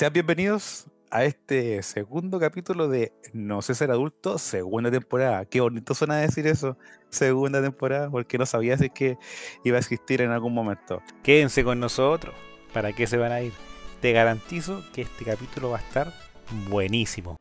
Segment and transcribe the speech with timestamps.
[0.00, 5.44] Sean bienvenidos a este segundo capítulo de No sé ser adulto, segunda temporada.
[5.44, 6.78] Qué bonito suena decir eso,
[7.10, 9.18] segunda temporada, porque no sabía si es que
[9.62, 11.02] iba a existir en algún momento.
[11.22, 12.34] Quédense con nosotros,
[12.72, 13.52] ¿para qué se van a ir?
[14.00, 16.14] Te garantizo que este capítulo va a estar
[16.70, 17.36] buenísimo.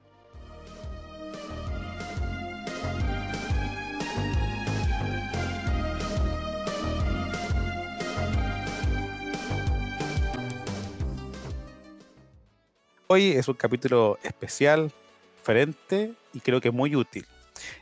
[13.12, 14.92] Hoy es un capítulo especial,
[15.38, 17.26] diferente y creo que muy útil.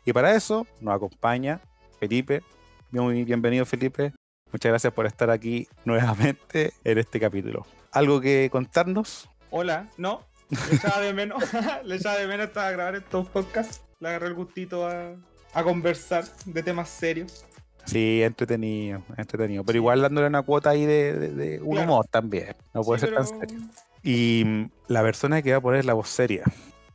[0.05, 1.59] Y para eso nos acompaña
[1.99, 2.43] Felipe.
[2.91, 4.13] Muy bienvenido Felipe.
[4.53, 7.65] Muchas gracias por estar aquí nuevamente en este capítulo.
[7.91, 9.29] ¿Algo que contarnos?
[9.49, 10.21] Hola, no.
[10.69, 11.43] Le echaba de menos.
[11.83, 13.81] Le echaba de menos a grabar estos podcasts.
[13.99, 15.13] Le agarré el gustito a,
[15.53, 17.45] a conversar de temas serios.
[17.85, 19.63] Sí, entretenido, entretenido.
[19.65, 21.83] Pero igual dándole una cuota ahí de, de- de un Claro.
[21.91, 22.55] humor también.
[22.73, 23.59] No puede Sí, ser tan serio.
[24.03, 26.43] Y mm, la persona que va a poner la voz seria.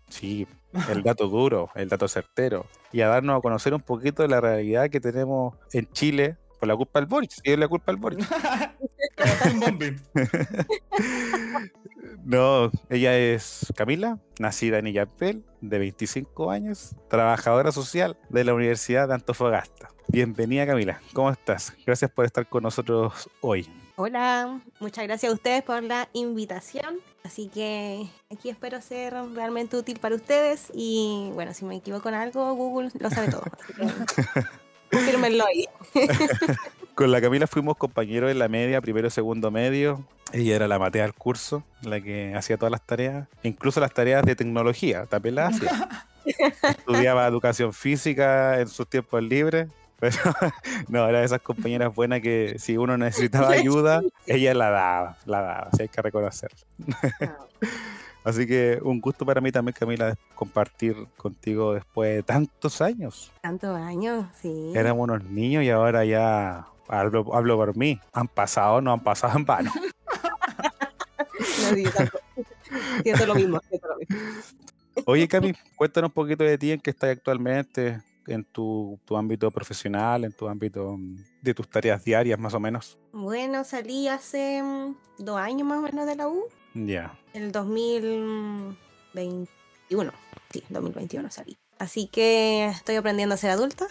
[0.09, 0.47] Sí,
[0.89, 2.67] el dato duro, el dato certero.
[2.93, 6.69] Y a darnos a conocer un poquito de la realidad que tenemos en Chile por
[6.69, 7.31] la culpa del Boric.
[7.31, 8.21] Sí, es la culpa del Boric.
[12.25, 19.09] No, ella es Camila, nacida en Illapel, de 25 años, trabajadora social de la Universidad
[19.09, 19.89] de Antofagasta.
[20.07, 21.73] Bienvenida Camila, ¿cómo estás?
[21.85, 23.69] Gracias por estar con nosotros hoy.
[24.05, 26.97] Hola, muchas gracias a ustedes por la invitación.
[27.23, 30.73] Así que aquí espero ser realmente útil para ustedes.
[30.75, 33.45] Y bueno, si me equivoco en algo, Google lo sabe todo.
[34.91, 35.67] Confírmenlo ahí.
[36.97, 40.05] Con la Camila fuimos compañeros en la media, primero segundo medio.
[40.33, 44.25] Ella era la matea del curso, la que hacía todas las tareas, incluso las tareas
[44.25, 46.09] de tecnología, también las hacía.
[46.77, 49.69] Estudiaba educación física en sus tiempos libres.
[50.03, 50.17] Pero
[50.89, 55.41] no, era de esas compañeras buenas que si uno necesitaba ayuda, ella la daba, la
[55.41, 56.59] daba, si hay que reconocerlo.
[58.25, 63.31] Así que un gusto para mí también, Camila, compartir contigo después de tantos años.
[63.43, 64.73] Tantos años, sí.
[64.75, 68.01] Éramos unos niños y ahora ya hablo, hablo por mí.
[68.13, 69.71] Han pasado, no han pasado en vano.
[71.33, 72.19] No, sí, tanto.
[73.05, 74.17] Siento lo mismo, siento lo mismo.
[75.07, 79.51] Oye, Cami, cuéntanos un poquito de ti, en qué estás actualmente, en tu, tu ámbito
[79.51, 82.99] profesional, en tu ámbito mm, de tus tareas diarias, más o menos.
[83.13, 86.45] Bueno, salí hace mm, dos años más o menos de la U.
[86.75, 87.19] Ya.
[87.35, 90.13] El 2021.
[90.51, 91.57] Sí, 2021 salí.
[91.79, 93.87] Así que estoy aprendiendo a ser adulta.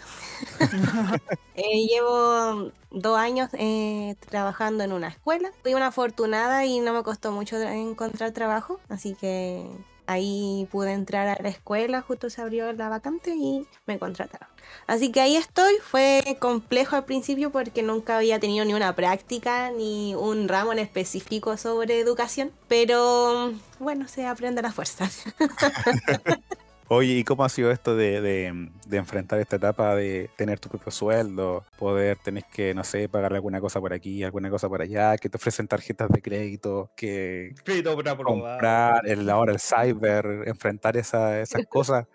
[1.56, 5.52] Eh, llevo dos años eh, trabajando en una escuela.
[5.62, 8.80] Fui una afortunada y no me costó mucho tra- encontrar trabajo.
[8.90, 9.68] Así que
[10.11, 14.49] ahí pude entrar a la escuela, justo se abrió la vacante y me contrataron.
[14.88, 15.73] Así que ahí estoy.
[15.83, 20.79] Fue complejo al principio porque nunca había tenido ni una práctica ni un ramo en
[20.79, 22.51] específico sobre educación.
[22.67, 25.09] Pero bueno, se aprende a la fuerza.
[26.94, 30.68] Oye, ¿y cómo ha sido esto de, de- de enfrentar esta etapa de tener tu
[30.68, 34.81] propio sueldo, poder tenés que, no sé, pagar alguna cosa por aquí, alguna cosa por
[34.81, 38.25] allá, que te ofrecen tarjetas de crédito, que Crédito aprobado.
[38.25, 42.07] comprar, el, ahora el cyber, enfrentar esa- esas cosas?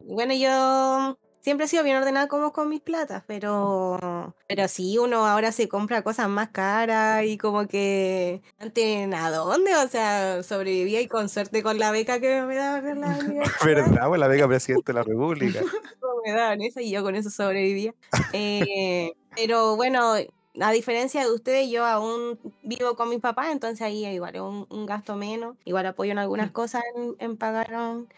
[0.00, 5.26] Bueno, yo siempre he sido bien ordenada como con mis platas, pero pero sí, uno
[5.26, 9.76] ahora se compra cosas más caras y como que antes, ¿a dónde?
[9.76, 13.16] O sea, sobrevivía y con suerte con la beca que me daban la.
[13.64, 14.08] ¿Verdad?
[14.08, 15.60] Pues la Vega Presidente de la República.
[16.26, 17.94] me daban esa y yo con eso sobrevivía.
[18.32, 20.14] Eh, pero bueno,
[20.60, 24.66] a diferencia de ustedes, yo aún vivo con mis papás, entonces ahí igual es un,
[24.68, 25.54] un gasto menos.
[25.64, 27.72] Igual apoyo en algunas cosas en, en pagar,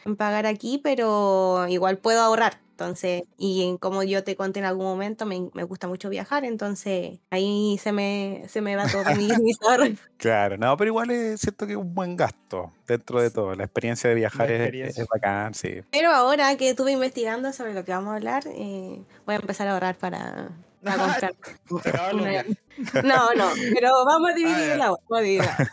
[0.07, 2.67] en pagar aquí, pero igual puedo ahorrar.
[2.81, 7.19] Entonces, y como yo te conté en algún momento, me, me gusta mucho viajar, entonces
[7.29, 9.29] ahí se me, se me va todo mi,
[9.69, 9.99] ahorros.
[10.17, 13.53] Claro, no, pero igual es cierto que es un buen gasto dentro de todo.
[13.57, 15.03] La experiencia de viajar La es- experiencia.
[15.03, 15.81] Es, bacán, sí.
[15.91, 19.67] Pero ahora que estuve investigando sobre lo que vamos a hablar, eh, voy a empezar
[19.67, 20.51] a ahorrar para,
[20.81, 21.35] comprar.
[23.03, 24.77] No, no, pero vamos a dividir Ah, ya.
[24.77, 25.69] la a.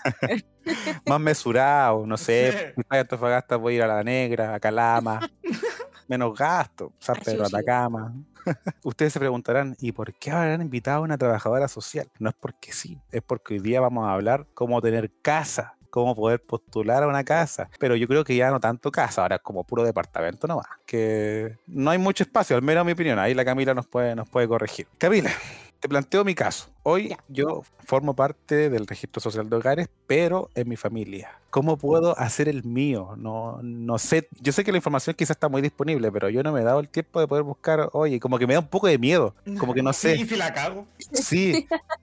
[1.06, 2.82] Más mesurado, no sé, Sí.
[2.90, 5.30] en Antofagasta voy a ir a La Negra, a Calama,
[6.08, 7.46] menos gasto, San Pedro.
[7.46, 8.14] Atacama.
[8.84, 12.08] Ustedes se preguntarán, ¿y por qué habrán invitado a una trabajadora social?
[12.20, 16.16] No es porque sí, es porque hoy día vamos a hablar cómo tener casa, cómo
[16.16, 17.70] poder postular a una casa.
[17.80, 20.68] Pero yo creo que ya no tanto casa, ahora es como puro departamento nomás.
[20.86, 23.18] Que no hay mucho espacio, al menos en mi opinión.
[23.18, 24.88] Ahí la Camila nos puede, nos puede corregir.
[24.98, 25.32] Camila,
[25.80, 26.75] te planteo mi caso.
[26.88, 27.18] Hoy Ya.
[27.30, 31.40] yo formo parte del registro social de hogares, pero en mi familia.
[31.50, 33.16] ¿Cómo puedo hacer el mío?
[33.18, 34.28] No, no sé.
[34.42, 36.80] Yo sé que la información quizás está muy disponible, pero yo no me he dado
[36.82, 37.90] el tiempo de poder buscar.
[37.94, 39.34] Oye, como que me da un poco de miedo.
[39.58, 40.18] Como que no ¿Y sé.
[40.26, 40.86] si la cago?
[41.14, 41.66] Sí,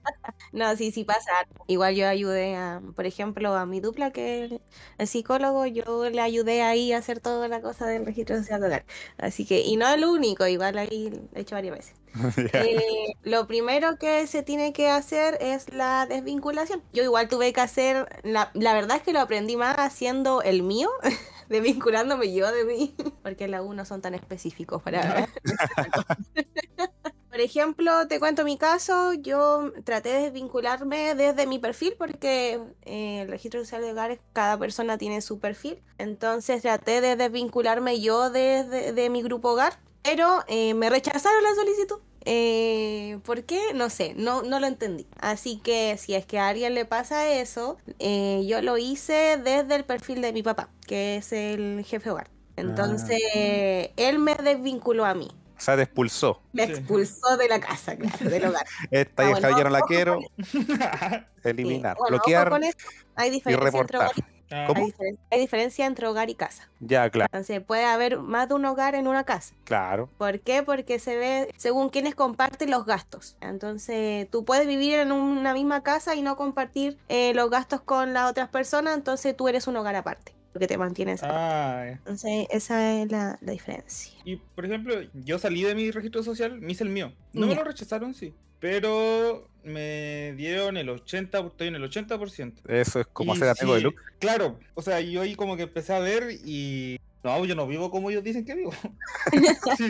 [0.51, 1.31] No, sí, sí pasa.
[1.67, 4.61] Igual yo ayudé a, por ejemplo, a mi dupla, que el,
[4.97, 8.67] el psicólogo, yo le ayudé ahí a hacer toda la cosa del registro social de
[8.67, 8.85] hogar.
[9.17, 11.95] Así que, y no es lo único, igual ahí lo he hecho varias veces.
[12.53, 16.81] Eh, lo primero que se tiene que hacer es la desvinculación.
[16.91, 20.63] Yo igual tuve que hacer, la, la verdad es que lo aprendí más haciendo el
[20.63, 20.89] mío,
[21.49, 25.29] desvinculándome yo de mí, porque la U no son tan específicos para...
[27.33, 33.21] Por ejemplo, te cuento mi caso, yo traté de desvincularme desde mi perfil porque eh,
[33.21, 38.29] el registro social de hogares, cada persona tiene su perfil, entonces traté de desvincularme yo
[38.29, 42.01] desde de mi grupo hogar, pero eh, me rechazaron la solicitud.
[42.25, 43.59] Eh, ¿Por qué?
[43.73, 45.07] No sé, no, no lo entendí.
[45.19, 49.75] Así que si es que a alguien le pasa eso, eh, yo lo hice desde
[49.75, 52.29] el perfil de mi papá, que es el jefe hogar.
[52.55, 53.19] Entonces,
[53.97, 55.29] él me desvinculó a mí.
[55.57, 56.41] O sea, te expulsó.
[56.51, 56.73] Me Sí.
[56.73, 58.65] expulsó de la casa, claro, del hogar.
[58.91, 60.19] Esta Ah, hija bueno, ya no la quiero.
[60.45, 60.65] Sí.
[61.43, 62.77] Eliminar, Bueno, bloquear con eso.
[63.15, 64.23] Hay y diferencia, entre hogar, reportar.
[64.25, 64.32] Ah,
[64.67, 64.79] ¿Cómo?
[64.81, 66.69] hay, diferen- hay diferencia entre hogar y casa.
[66.79, 69.53] Ya, claro, Entonces puede haber más de un hogar en una casa.
[69.63, 70.09] claro.
[70.17, 70.63] ¿Por qué?
[70.63, 73.35] Porque se ve según quienes comparten los gastos.
[73.41, 78.13] Entonces tú puedes vivir en una misma casa y no compartir eh, los gastos con
[78.13, 81.21] las otras personas, entonces tú eres un hogar aparte, porque te mantienes.
[81.23, 81.85] Ah.
[81.87, 84.13] Entonces esa es la, la diferencia.
[84.23, 87.11] Y por ejemplo, yo salí de mi registro social, me hice el mío.
[87.33, 88.33] No me lo rechazaron, sí.
[88.59, 92.53] Pero me dieron el 80, estoy en el 80%.
[92.69, 93.95] Eso es como Y hacer apego de sí, look.
[94.19, 96.97] Claro, o sea, yo ahí como que empecé a ver y.
[97.23, 98.71] No, yo no vivo como ellos dicen que vivo.
[99.77, 99.89] Sí.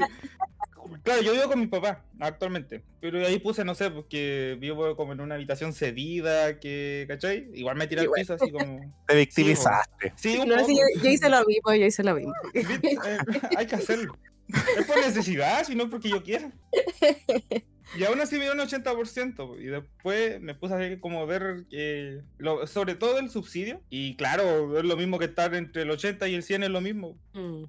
[1.04, 2.84] Claro, yo vivo con mi papá actualmente.
[3.00, 7.50] Pero ahí puse, no sé, porque vivo como en una habitación cedida, que, ¿cachai?
[7.54, 8.80] Igual me tiré al piso así como.
[9.08, 10.14] Te victimizaste.
[10.16, 10.68] Sí, un No, poco.
[10.68, 12.34] sí, yo, yo hice lo mismo, yo hice lo mismo.
[12.54, 13.18] Eh,
[13.58, 14.18] hay que hacerlo.
[14.78, 16.52] Es por necesidad, si no porque yo quiero.
[17.98, 19.60] Y aún así me dio un 80%.
[19.62, 23.82] Y después me puse a ver como ver eh, lo- sobre todo el subsidio.
[23.90, 26.82] Y claro, es lo mismo que estar entre el 80 y el 100 es lo
[26.82, 27.18] mismo.
[27.34, 27.64] Mm.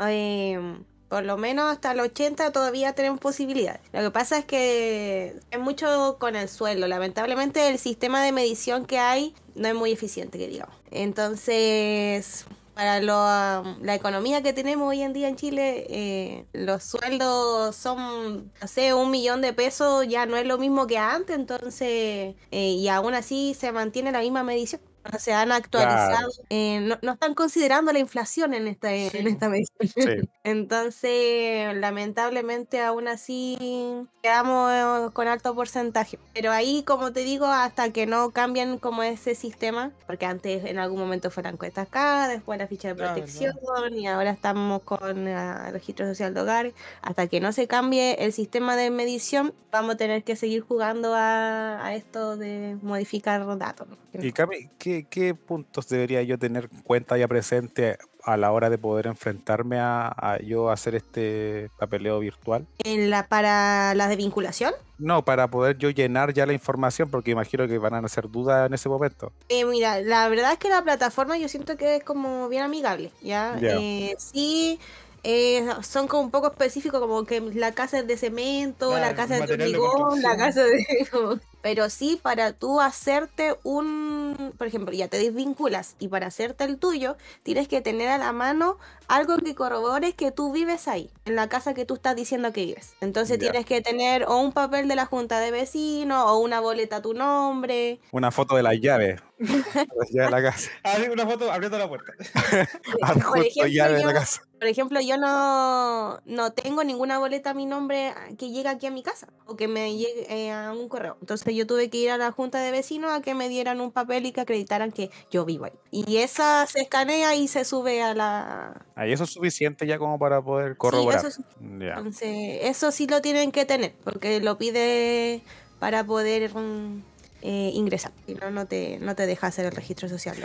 [0.00, 0.78] Eh,
[1.08, 3.80] por lo menos hasta el 80 todavía tenemos posibilidades.
[3.92, 6.86] Lo que pasa es que es mucho con el sueldo.
[6.88, 10.74] Lamentablemente el sistema de medición que hay no es muy eficiente, que digamos.
[10.90, 12.44] Entonces,
[12.74, 18.52] para lo- la economía que tenemos hoy en día en Chile, eh, los sueldos son,
[18.60, 22.68] no sé, un millón de pesos ya no es lo mismo que antes, entonces, eh,
[22.70, 24.80] y aún así se mantiene la misma medición.
[25.12, 29.10] No se han actualizado, eh, no, no están considerando la inflación en esta, Sí.
[29.14, 29.88] en esta medición.
[29.94, 30.28] Sí.
[30.44, 36.18] Entonces, lamentablemente, aún así quedamos con alto porcentaje.
[36.34, 40.78] Pero ahí, como te digo, hasta que no cambien como ese sistema, porque antes en
[40.78, 43.54] algún momento fue la encuesta acá, después la ficha de Ah, protección,
[43.92, 45.32] y ahora estamos con eh,
[45.66, 46.74] el registro social de hogares.
[47.02, 51.14] Hasta que no se cambie el sistema de medición, vamos a tener que seguir jugando
[51.14, 53.88] a, a esto de modificar datos.
[54.12, 58.70] Y Cami, ¿qué, qué puntos debería yo tener en cuenta ya presente a la hora
[58.70, 62.66] de poder enfrentarme a, a yo hacer este papeleo virtual?
[62.84, 64.74] En la, para la desvinculación.
[64.98, 68.66] No, para poder yo llenar ya la información, porque imagino que van a hacer dudas
[68.66, 69.32] en ese momento.
[69.48, 73.12] Eh, mira, la verdad es que la plataforma yo siento que es como bien amigable,
[73.22, 73.56] ¿ya?
[73.60, 73.76] Ya.
[73.78, 74.80] Eh, sí,
[75.24, 79.14] eh, son como un poco específicos, como que la casa es de cemento, Claro, la
[79.14, 80.86] casa es de hormigón, la casa de...
[81.62, 84.52] Pero sí, para tú hacerte un...
[84.56, 88.32] Por ejemplo, ya te desvinculas y para hacerte el tuyo, tienes que tener a la
[88.32, 92.52] mano algo que corrobore que tú vives ahí, en la casa que tú estás diciendo
[92.52, 92.94] que vives.
[93.00, 93.50] Entonces Ya.
[93.50, 97.02] tienes que tener o un papel de la junta de vecinos o una boleta a
[97.02, 97.98] tu nombre.
[98.12, 99.20] Una foto de las llaves.
[99.38, 100.70] De la casa.
[101.12, 102.12] Una foto abriendo la puerta.
[103.02, 104.42] Adjunto ejemplo, llave de la yo- casa.
[104.58, 108.90] Por ejemplo, yo no, no tengo ninguna boleta a mi nombre que llegue aquí a
[108.90, 111.18] mi casa o que me llegue eh, a un correo.
[111.20, 113.92] Entonces yo tuve que ir a la junta de vecinos a que me dieran un
[113.92, 115.72] papel y que acreditaran que yo vivo ahí.
[115.90, 118.86] Y esa se escanea y se sube a la...
[118.94, 121.18] Ahí eso es suficiente ya como para poder Sí, corroborar.
[121.18, 121.40] eso, es-
[121.78, 121.94] Ya.
[121.98, 125.42] entonces, eso sí lo tienen que tener porque lo pide
[125.78, 127.02] para poder mm,
[127.42, 128.12] eh, ingresar.
[128.26, 130.36] Si no, no te, no te deja hacer el registro social.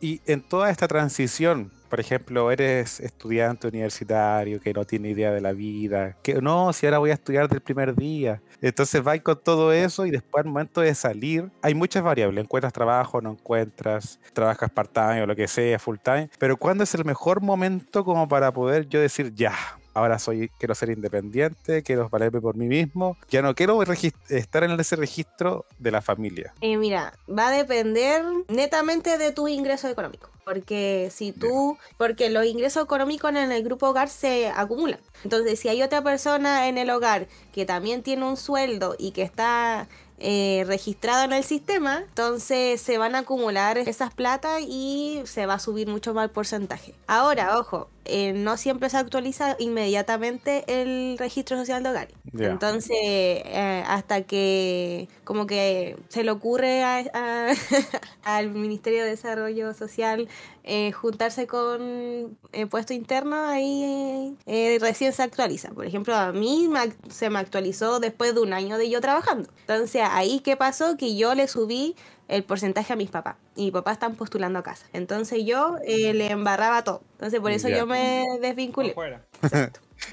[0.00, 5.40] Y en toda esta transición, por ejemplo, eres estudiante universitario que no tiene idea de
[5.40, 8.42] la vida, que no, si ahora voy a estudiar del primer día.
[8.60, 12.44] Entonces vas con todo eso y después al momento de salir, hay muchas variables.
[12.44, 16.28] Encuentras trabajo, no encuentras, trabajas part-time o lo que sea, full-time.
[16.38, 19.54] Pero ¿cuándo es el mejor momento como para poder yo decir, ya,
[19.94, 23.80] ahora soy, quiero ser independiente, quiero valerme por mí mismo, ya no quiero
[24.28, 26.52] estar en ese registro de la familia.
[26.60, 30.28] Eh, mira, va a depender netamente de tu ingreso económico.
[30.44, 35.00] Porque si tú, porque los ingresos económicos en el grupo hogar se acumulan.
[35.22, 39.22] Entonces, si hay otra persona en el hogar que también tiene un sueldo y que
[39.22, 45.46] está eh, registrado en el sistema, entonces se van a acumular esas platas y se
[45.46, 46.94] va a subir mucho más el porcentaje.
[47.08, 52.08] Ahora, ojo, eh, no siempre se actualiza inmediatamente el registro social de hogar.
[52.38, 56.84] Entonces, eh, hasta que como que se le ocurre
[58.22, 60.28] al Ministerio de Desarrollo Social
[60.64, 62.38] eh, juntarse con
[62.70, 64.36] puesto interno, ahí
[64.80, 65.70] recién se actualiza.
[65.70, 66.68] Por ejemplo, a mí
[67.10, 69.48] se me actualizó después de un año de yo trabajando.
[69.60, 70.96] Entonces, ahí qué pasó?
[70.96, 71.94] Que yo le subí
[72.28, 73.36] el porcentaje a mis papás.
[73.56, 74.86] Y mis papás están postulando a casa.
[74.92, 77.02] Entonces yo eh, le embarraba todo.
[77.12, 78.94] Entonces por eso yo me desvinculé.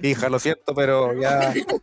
[0.01, 1.53] Hija, lo siento, pero ya.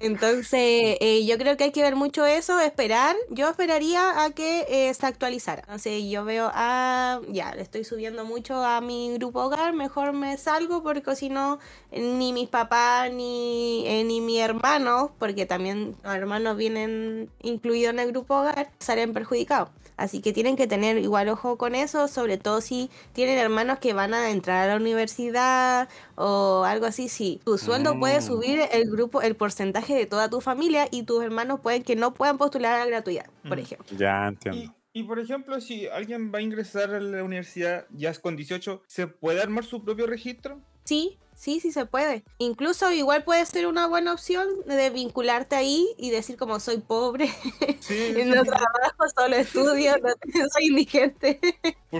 [0.00, 3.16] Entonces, eh, yo creo que hay que ver mucho eso, esperar.
[3.30, 5.62] Yo esperaría a que eh, se actualizara.
[5.62, 10.36] Entonces, yo veo, ah, ya, le estoy subiendo mucho a mi grupo hogar, mejor me
[10.38, 11.58] salgo porque si no,
[11.92, 18.00] ni mis papás ni, eh, ni mi hermano, porque también los hermanos vienen incluidos en
[18.00, 19.70] el grupo hogar, salen perjudicados.
[19.96, 23.92] Así que tienen que tener igual ojo con eso, sobre todo si tienen hermanos que
[23.92, 27.08] van a entrar a la universidad o algo así.
[27.08, 28.22] Si tu sueldo puede mm.
[28.22, 32.14] subir el grupo, el porcentaje de toda tu familia y tus hermanos pueden que no
[32.14, 33.60] puedan postular a la gratuidad, por mm.
[33.60, 33.96] ejemplo.
[33.96, 34.74] Ya entiendo.
[34.96, 38.82] Y, por ejemplo, si alguien va a ingresar a la universidad ya es con 18,
[38.86, 40.60] ¿se puede armar su propio registro?
[40.84, 42.24] Sí, Sí, sí se puede.
[42.38, 47.26] Incluso igual puede ser una buena opción de vincularte ahí y decir como soy pobre,
[48.26, 50.10] no trabajo, solo estudio, no,
[50.52, 51.40] soy indigente.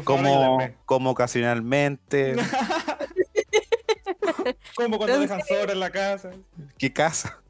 [0.05, 2.37] como, como ocasionalmente.
[4.77, 6.31] como cuando dejan sobra en la casa.
[6.79, 7.41] ¿Qué casa?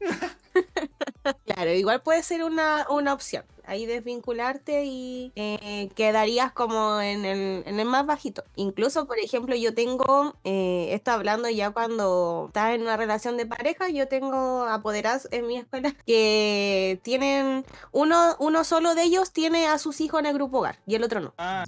[1.45, 7.63] claro, igual puede ser una, una opción ahí desvincularte y eh, quedarías como en el,
[7.65, 8.43] en el más bajito.
[8.55, 13.45] Incluso, por ejemplo, yo tengo, eh, esto hablando ya cuando estás en una relación de
[13.45, 19.67] pareja, yo tengo apoderados en mi escuela que tienen, uno, uno solo de ellos tiene
[19.67, 21.33] a sus hijos en el grupo hogar y el otro no.
[21.37, 21.65] Ah,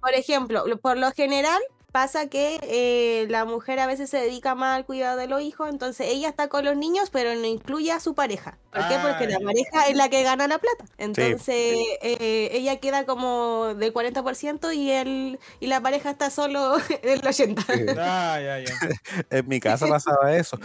[0.00, 1.60] Por ejemplo, por lo general,
[1.96, 5.70] pasa que eh, la mujer a veces se dedica más al cuidado de los hijos,
[5.70, 8.58] entonces ella está con los niños, pero no incluye a su pareja.
[8.70, 8.96] ¿Por qué?
[9.02, 10.84] Porque la pareja es la que gana la plata.
[10.98, 17.22] Entonces eh, ella queda como del 40% y él y la pareja está solo del
[17.22, 17.96] 80%.
[18.08, 18.38] Ah,
[19.30, 20.58] en mi casa pasaba eso.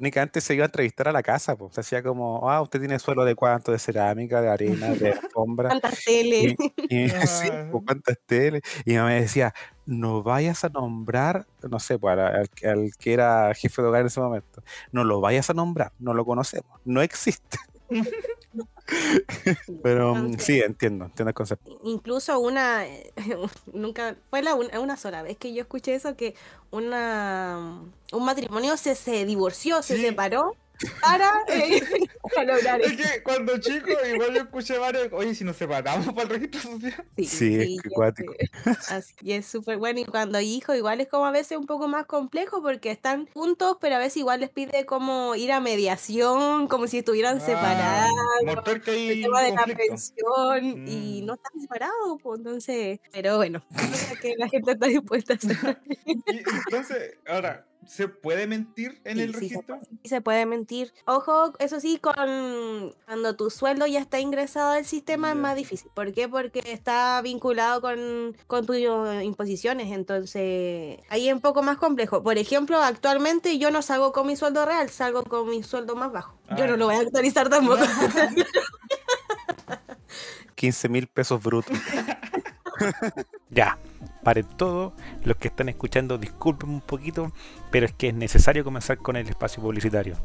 [0.00, 1.74] Únicamente se iba a entrevistar a la casa, pues.
[1.74, 5.68] Se hacía como, ah, usted tiene suelo de cuánto, de cerámica, de arena, de alfombra.
[5.68, 6.54] ¿Cuántas teles?
[6.88, 7.68] Y, sí, ah.
[7.70, 8.62] pues, cuántas teles.
[8.84, 9.54] Y me decía,
[9.86, 12.48] no vayas a nombrar, no sé, para al,
[12.98, 14.62] que era jefe de hogar en ese momento,
[14.92, 17.58] no lo vayas a nombrar, no lo conocemos, no existe.
[19.82, 21.78] Pero mm, sí, entiendo, entiendo el concepto.
[21.84, 22.84] Incluso una,
[23.72, 26.34] nunca, fue la una, sola vez que yo escuché eso, que
[26.70, 30.56] una, un matrimonio se, se divorció, se separó
[31.00, 31.82] para, eh,
[32.46, 36.28] lograr Es que cuando chico, igual yo escuché varios, oye, si nos separamos para el
[36.28, 37.04] registro social.
[37.16, 38.34] Sí, sí, es cuático.
[39.20, 40.00] y es súper bueno.
[40.00, 43.26] Y cuando hay hijos, igual es como a veces un poco más complejo porque están
[43.32, 47.40] juntos, pero a veces igual les pide como ir a mediación, como si estuvieran ah,
[47.40, 48.12] separados.
[48.84, 51.26] Que el tema de la pensión y mm.
[51.26, 53.62] no están separados, pues entonces, pero bueno,
[54.20, 55.78] que la gente está dispuesta a hacer.
[56.66, 59.80] entonces, ahora, ¿Se puede mentir en el registro?
[60.02, 60.92] Sí se, puede, mentir.
[61.04, 65.90] Ojo, eso sí, con cuando tu sueldo ya está ingresado al sistema es más difícil.
[65.94, 66.28] ¿Por qué?
[66.28, 68.76] Porque está vinculado con, con tus
[69.22, 69.92] imposiciones.
[69.92, 72.22] Entonces, ahí es un poco más complejo.
[72.22, 76.12] Por ejemplo, actualmente yo no salgo con mi sueldo real, salgo con mi sueldo más
[76.12, 76.38] bajo.
[76.56, 76.76] yo no ah.
[76.76, 77.82] lo voy a actualizar tampoco.
[80.54, 81.76] 15 mil pesos brutos.
[83.50, 83.78] ya,
[84.22, 84.92] paren todo.
[85.24, 87.32] Los que están escuchando, disculpen un poquito,
[87.70, 90.16] pero es que es necesario comenzar con el espacio publicitario.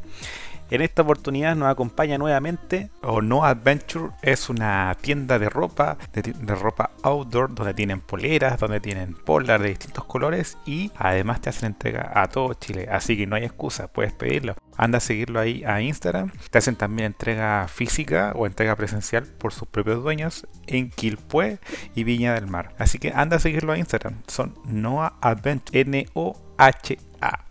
[0.70, 6.56] En esta oportunidad nos acompaña nuevamente o No Adventure, es una tienda de ropa, de,
[6.56, 11.68] ropa outdoor, donde tienen poleras, donde tienen polar de distintos colores y además te hacen
[11.68, 14.56] entrega a todo Chile, así que no hay excusa, puedes pedirlo.
[14.76, 16.32] Anda a seguirlo ahí a Instagram.
[16.52, 21.60] Te hacen también entrega física o entrega presencial por sus propios dueños en Quilpué
[21.96, 22.76] y Viña del Mar.
[22.78, 24.22] Así que anda a seguirlo a Instagram.
[24.28, 27.48] Son Noah Adventure, N-O-H-A.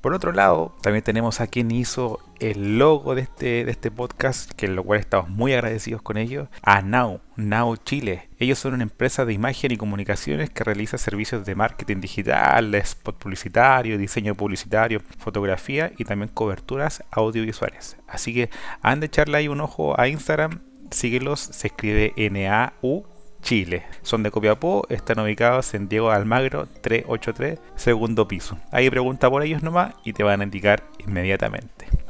[0.00, 2.20] Por otro lado, también tenemos a quien hizo
[2.50, 6.48] el logo de este, de este podcast, que lo cual estamos muy agradecidos con ellos,
[6.62, 8.28] a Now, Now Chile.
[8.38, 13.16] Ellos son una empresa de imagen y comunicaciones que realiza servicios de marketing digital, spot
[13.16, 17.96] publicitario, diseño publicitario, fotografía y también coberturas audiovisuales.
[18.06, 18.50] Así que
[18.82, 20.60] han de echarle ahí un ojo a Instagram,
[20.90, 23.06] síguelos, se escribe N-A-U
[23.40, 23.84] Chile.
[24.02, 28.58] Son de Copiapó, están ubicados en Diego Almagro 383, segundo piso.
[28.70, 32.03] Ahí pregunta por ellos nomás y te van a indicar inmediatamente.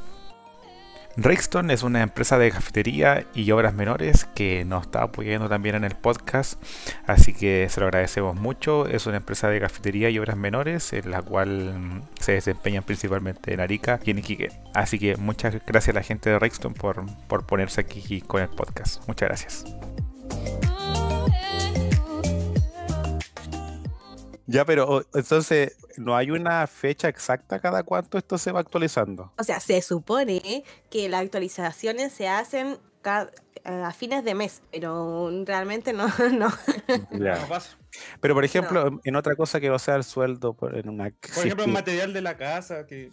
[1.16, 5.84] Rexton es una empresa de cafetería y obras menores que nos está apoyando también en
[5.84, 6.60] el podcast,
[7.06, 8.86] así que se lo agradecemos mucho.
[8.86, 13.60] Es una empresa de cafetería y obras menores en la cual se desempeñan principalmente en
[13.60, 14.50] Arica y en Iquique.
[14.74, 18.48] Así que muchas gracias a la gente de Rexton por, por ponerse aquí con el
[18.48, 19.06] podcast.
[19.06, 19.64] Muchas gracias.
[24.46, 29.32] Ya, pero entonces, ¿no hay una fecha exacta cada cuánto esto se va actualizando?
[29.38, 32.78] O sea, se supone que las actualizaciones se hacen
[33.64, 36.06] a fines de mes, pero realmente no.
[36.32, 36.48] no.
[38.20, 41.10] Pero por ejemplo, en otra cosa que no sea el sueldo, en una.
[41.34, 43.10] Por ejemplo, en material de la casa, que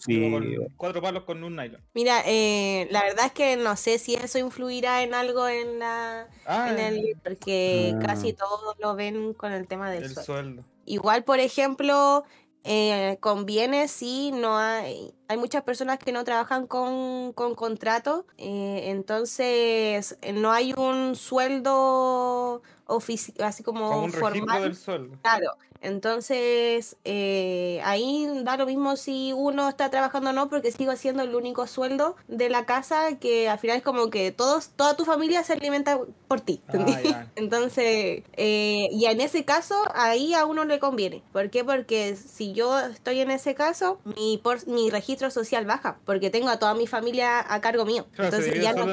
[0.77, 1.81] cuatro palos con un nylon.
[1.93, 6.27] Mira, eh, la verdad es que no sé si eso influirá en algo en la.
[6.45, 7.99] Ah, en el, porque ah.
[8.05, 10.65] casi todos lo ven con el tema del sueldo.
[10.85, 12.25] Igual, por ejemplo,
[12.63, 18.83] eh, conviene si no hay, hay muchas personas que no trabajan con, con contrato, eh,
[18.85, 24.61] entonces eh, no hay un sueldo oficial, así como, como un formal.
[24.61, 25.17] Del sueldo.
[25.21, 30.95] Claro, entonces, eh, ahí da lo mismo si uno está trabajando o no, porque sigo
[30.95, 34.95] siendo el único sueldo de la casa, que al final es como que todos, toda
[34.95, 36.61] tu familia se alimenta por ti.
[36.67, 41.23] Ah, entonces, eh, y en ese caso, ahí a uno le conviene.
[41.33, 41.63] ¿Por qué?
[41.63, 46.49] Porque si yo estoy en ese caso, mi, por, mi registro social baja, porque tengo
[46.49, 48.05] a toda mi familia a cargo mío.
[48.17, 48.91] entonces, ya no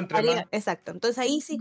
[0.52, 0.92] Exacto.
[0.92, 1.58] Entonces, ahí sí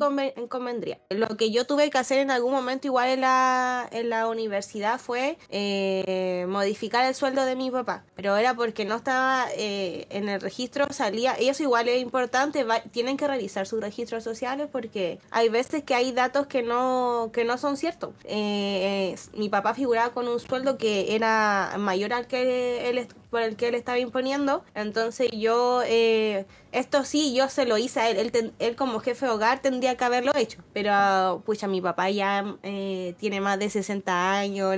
[0.47, 0.99] convendría.
[1.09, 4.99] Lo que yo tuve que hacer en algún momento, igual en la, en la universidad,
[4.99, 5.16] fue
[5.49, 10.41] eh, modificar el sueldo de mi papá, pero era porque no estaba eh, en el
[10.41, 15.83] registro, salía, eso igual es importante, tienen que realizar sus registros sociales porque hay veces
[15.83, 18.11] que hay datos que no, que no son ciertos.
[18.23, 23.55] Eh, mi papá figuraba con un sueldo que era mayor al que él por el
[23.55, 24.63] que él estaba imponiendo.
[24.73, 28.31] Entonces yo, eh, esto sí, yo se lo hice a él.
[28.59, 30.61] Él, como jefe de hogar tendría que haberlo hecho.
[30.73, 34.75] Pero, pucha, mi papá ya eh, tiene más de 60 años,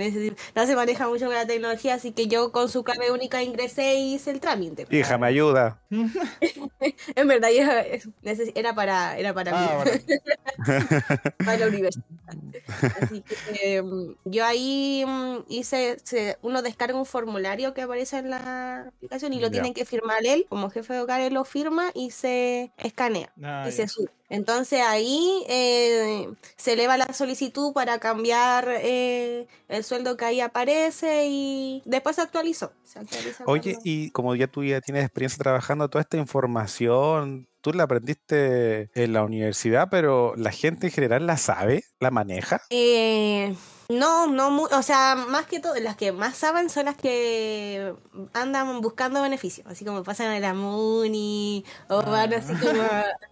[0.55, 3.95] no se maneja mucho con la tecnología, así que yo con su clave única ingresé
[3.95, 4.87] y hice el trámite.
[4.89, 5.79] Hija, me ayuda.
[5.89, 7.49] en verdad,
[8.55, 10.15] era para, era para ah, mí.
[11.45, 12.05] para la universidad.
[13.01, 15.97] Así que em, yo ahí mm, hice,
[16.41, 18.38] uno descarga un formulario que aparece en la
[18.87, 22.11] aplicación y lo tienen que firmar él, como jefe de hogar él lo firma y
[22.11, 24.09] se escanea ah, y se sube.
[24.29, 31.27] Entonces ahí eh, se eleva la solicitud para cambiar eh, el sueldo que ahí aparece
[31.27, 32.71] y después se actualizó.
[33.45, 38.89] Oye, y como ya tú ya tienes experiencia trabajando toda esta información, tú la aprendiste
[38.93, 42.61] en la universidad, pero la gente en general la sabe, la maneja.
[42.69, 43.55] Eh,
[43.89, 47.93] no, no, o sea, más que todo, las que más saben son las que
[48.33, 52.83] andan buscando beneficios, así como pasan a la Muni, o van así como...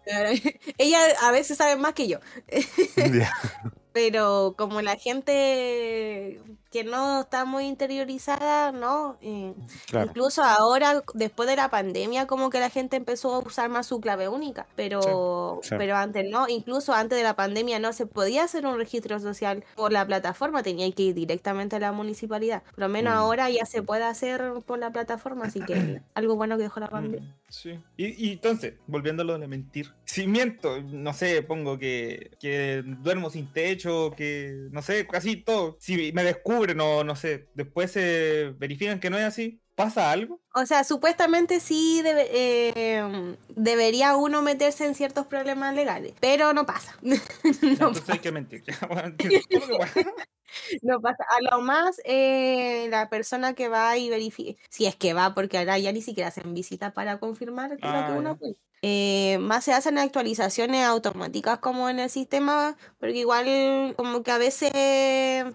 [0.79, 2.19] Ella a veces saben más que yo.
[3.93, 9.17] Pero como la gente que no está muy interiorizada, ¿no?
[9.21, 9.53] Eh,
[9.93, 14.01] incluso ahora, después de la pandemia, como que la gente empezó a usar más su
[14.01, 18.65] clave única, pero, pero antes no, incluso antes de la pandemia no se podía hacer
[18.65, 22.63] un registro social por la plataforma, tenía que ir directamente a la municipalidad.
[22.63, 23.17] Por lo menos mm.
[23.17, 26.89] ahora ya se puede hacer por la plataforma, así que algo bueno que dejó la
[26.89, 27.21] pandemia.
[27.21, 27.79] Mm, sí.
[27.95, 34.11] Y, entonces, volviendo a mentir, si miento, no sé, pongo que, que duermo sin techo,
[34.15, 39.09] que no sé, casi todo, si me descubro no, no sé, después se verifican que
[39.09, 40.41] no es así, ¿pasa algo?
[40.53, 46.95] O sea, supuestamente sí eh, debería uno meterse en ciertos problemas legales, pero no pasa.
[47.01, 47.15] no
[47.61, 48.63] Entonces hay que mentir.
[50.81, 51.23] no pasa.
[51.29, 55.57] A lo más, eh, la persona que va y verifica, si es que va, porque
[55.57, 58.37] ahora ya ni siquiera hacen visita para confirmar que ah, uno
[58.81, 64.37] eh, más se hacen actualizaciones automáticas como en el sistema, porque igual como que a
[64.37, 65.45] veces, eh,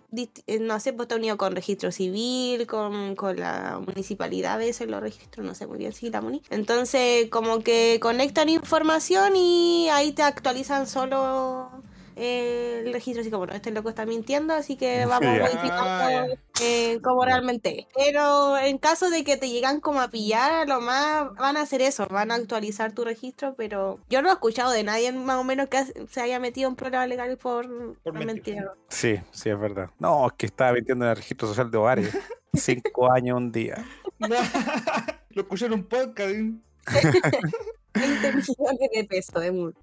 [0.61, 5.01] no sé, pues está unido con registro civil, con, con la municipalidad, a veces los
[5.01, 6.43] registros, no sé muy bien si la muni.
[6.51, 11.71] Entonces como que conectan información y ahí te actualizan solo
[12.16, 15.72] eh, el registro así como, no, este loco está mintiendo, así que vamos a modificar
[15.72, 16.27] Ah,
[16.61, 17.87] eh, como realmente es.
[17.94, 21.62] Pero en caso de que te llegan como a pillar, a lo más van a
[21.62, 25.37] hacer eso, van a actualizar tu registro, pero yo no he escuchado de nadie más
[25.38, 27.66] o menos que se haya metido en problemas legales por,
[28.03, 28.57] por mentir.
[28.57, 28.70] mentir.
[28.88, 29.90] Sí, sí, es verdad.
[29.98, 32.11] No, es que estaba metiendo en el registro social de hogares.
[32.55, 33.85] Cinco años un día.
[35.31, 36.31] Lo escuché en un podcast.
[36.31, 36.53] ¿eh?
[37.94, 39.81] 20 millones de pesos de multa.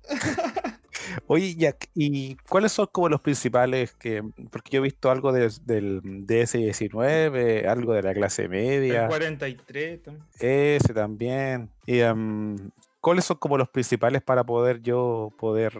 [1.28, 5.52] Oye, Jack, ¿y cuáles son como los principales que, porque yo he visto algo de-
[5.66, 10.04] del DS19, algo de la clase El media, 43.
[10.04, 11.70] tam- ese también.
[11.86, 12.70] Y, em,
[13.02, 15.80] ¿cuáles son como los principales para poder yo poder,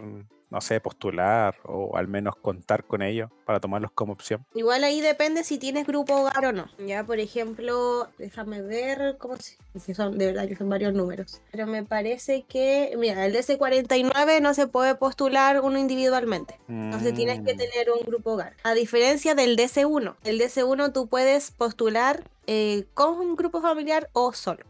[0.50, 4.44] no sé, postular o al menos contar con ellos para tomarlos como opción?
[4.54, 6.68] Igual ahí depende si tienes grupo hogar o no.
[6.78, 9.94] Ya, por ejemplo, déjame ver cómo se.
[9.94, 11.40] son, de verdad que son varios números.
[11.52, 16.58] Pero me parece que, mira, el DC49 no se puede postular uno individualmente.
[16.68, 18.54] Entonces tienes que Mm, tener un grupo hogar.
[18.62, 20.16] A diferencia del DC1.
[20.24, 24.64] El DC1 tú puedes postular eh, con un grupo familiar o solo.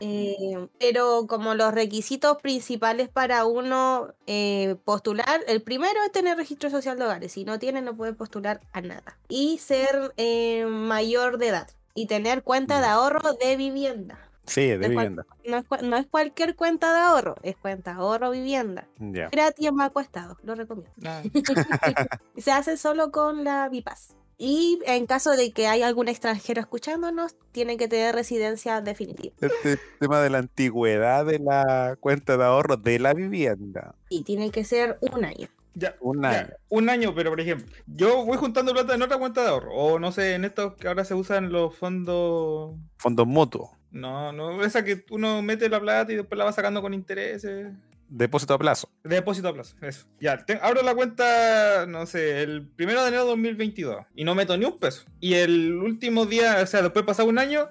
[0.00, 6.70] Eh, pero como los requisitos principales para uno eh, postular, el primero es tener registro
[6.70, 7.32] social de hogares.
[7.32, 9.16] Si no tiene, no puede postular a nada.
[9.28, 11.68] Y ser eh, mayor de edad.
[11.94, 14.18] Y tener cuenta de ahorro de vivienda.
[14.46, 15.24] Sí, de vivienda.
[15.46, 18.86] No es, cua- no es cualquier cuenta de ahorro, es cuenta de ahorro vivienda.
[18.98, 19.28] Ya.
[19.30, 20.92] Gratis en Banco Estado, lo recomiendo.
[22.36, 24.16] Se hace solo con la VIPAS.
[24.38, 29.34] Y en caso de que haya algún extranjero escuchándonos, tiene que tener residencia definitiva.
[29.40, 33.94] Este tema de la antigüedad de la cuenta de ahorro de la vivienda.
[34.08, 35.48] Y tiene que ser un año.
[35.76, 36.48] Ya, Un ya, año.
[36.68, 39.72] un año, pero por ejemplo, yo voy juntando plata en otra cuenta de ahorro.
[39.74, 42.76] O no sé, en estos que ahora se usan los fondos.
[42.98, 43.70] Fondos mutuos.
[43.90, 47.72] No, no, esa que uno mete la plata y después la va sacando con intereses.
[48.08, 48.88] Depósito a plazo.
[49.02, 50.06] De depósito a plazo, eso.
[50.20, 54.34] Ya, te- abro la cuenta, no sé, el primero de enero de 2022 y no
[54.34, 55.04] meto ni un peso.
[55.20, 57.68] Y el último día, o sea, después pasa un año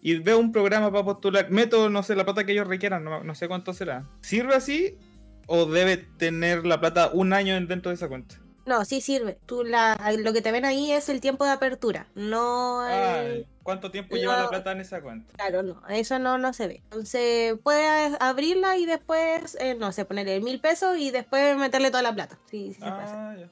[0.00, 3.22] y veo un programa para postular, meto, no sé, la plata que ellos requieran, no,
[3.22, 4.08] no sé cuánto será.
[4.22, 4.98] ¿Sirve así
[5.46, 8.36] o debe tener la plata un año en- dentro de esa cuenta?
[8.66, 9.38] No, sí sirve.
[9.44, 12.08] Tú la, lo que te ven ahí es el tiempo de apertura.
[12.14, 14.20] No Ah, el- ¿Cuánto tiempo no.
[14.20, 15.32] lleva la plata en esa cuenta?
[15.36, 16.82] Claro, no, eso no, no se ve.
[16.84, 22.02] Entonces, puedes abrirla y después, eh, no sé, ponerle mil pesos y después meterle toda
[22.02, 22.38] la plata.
[22.44, 23.16] Sí, sí se puede hacer.
[23.16, 23.50] Ah, ya.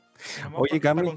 [0.54, 1.10] Oye, Cami.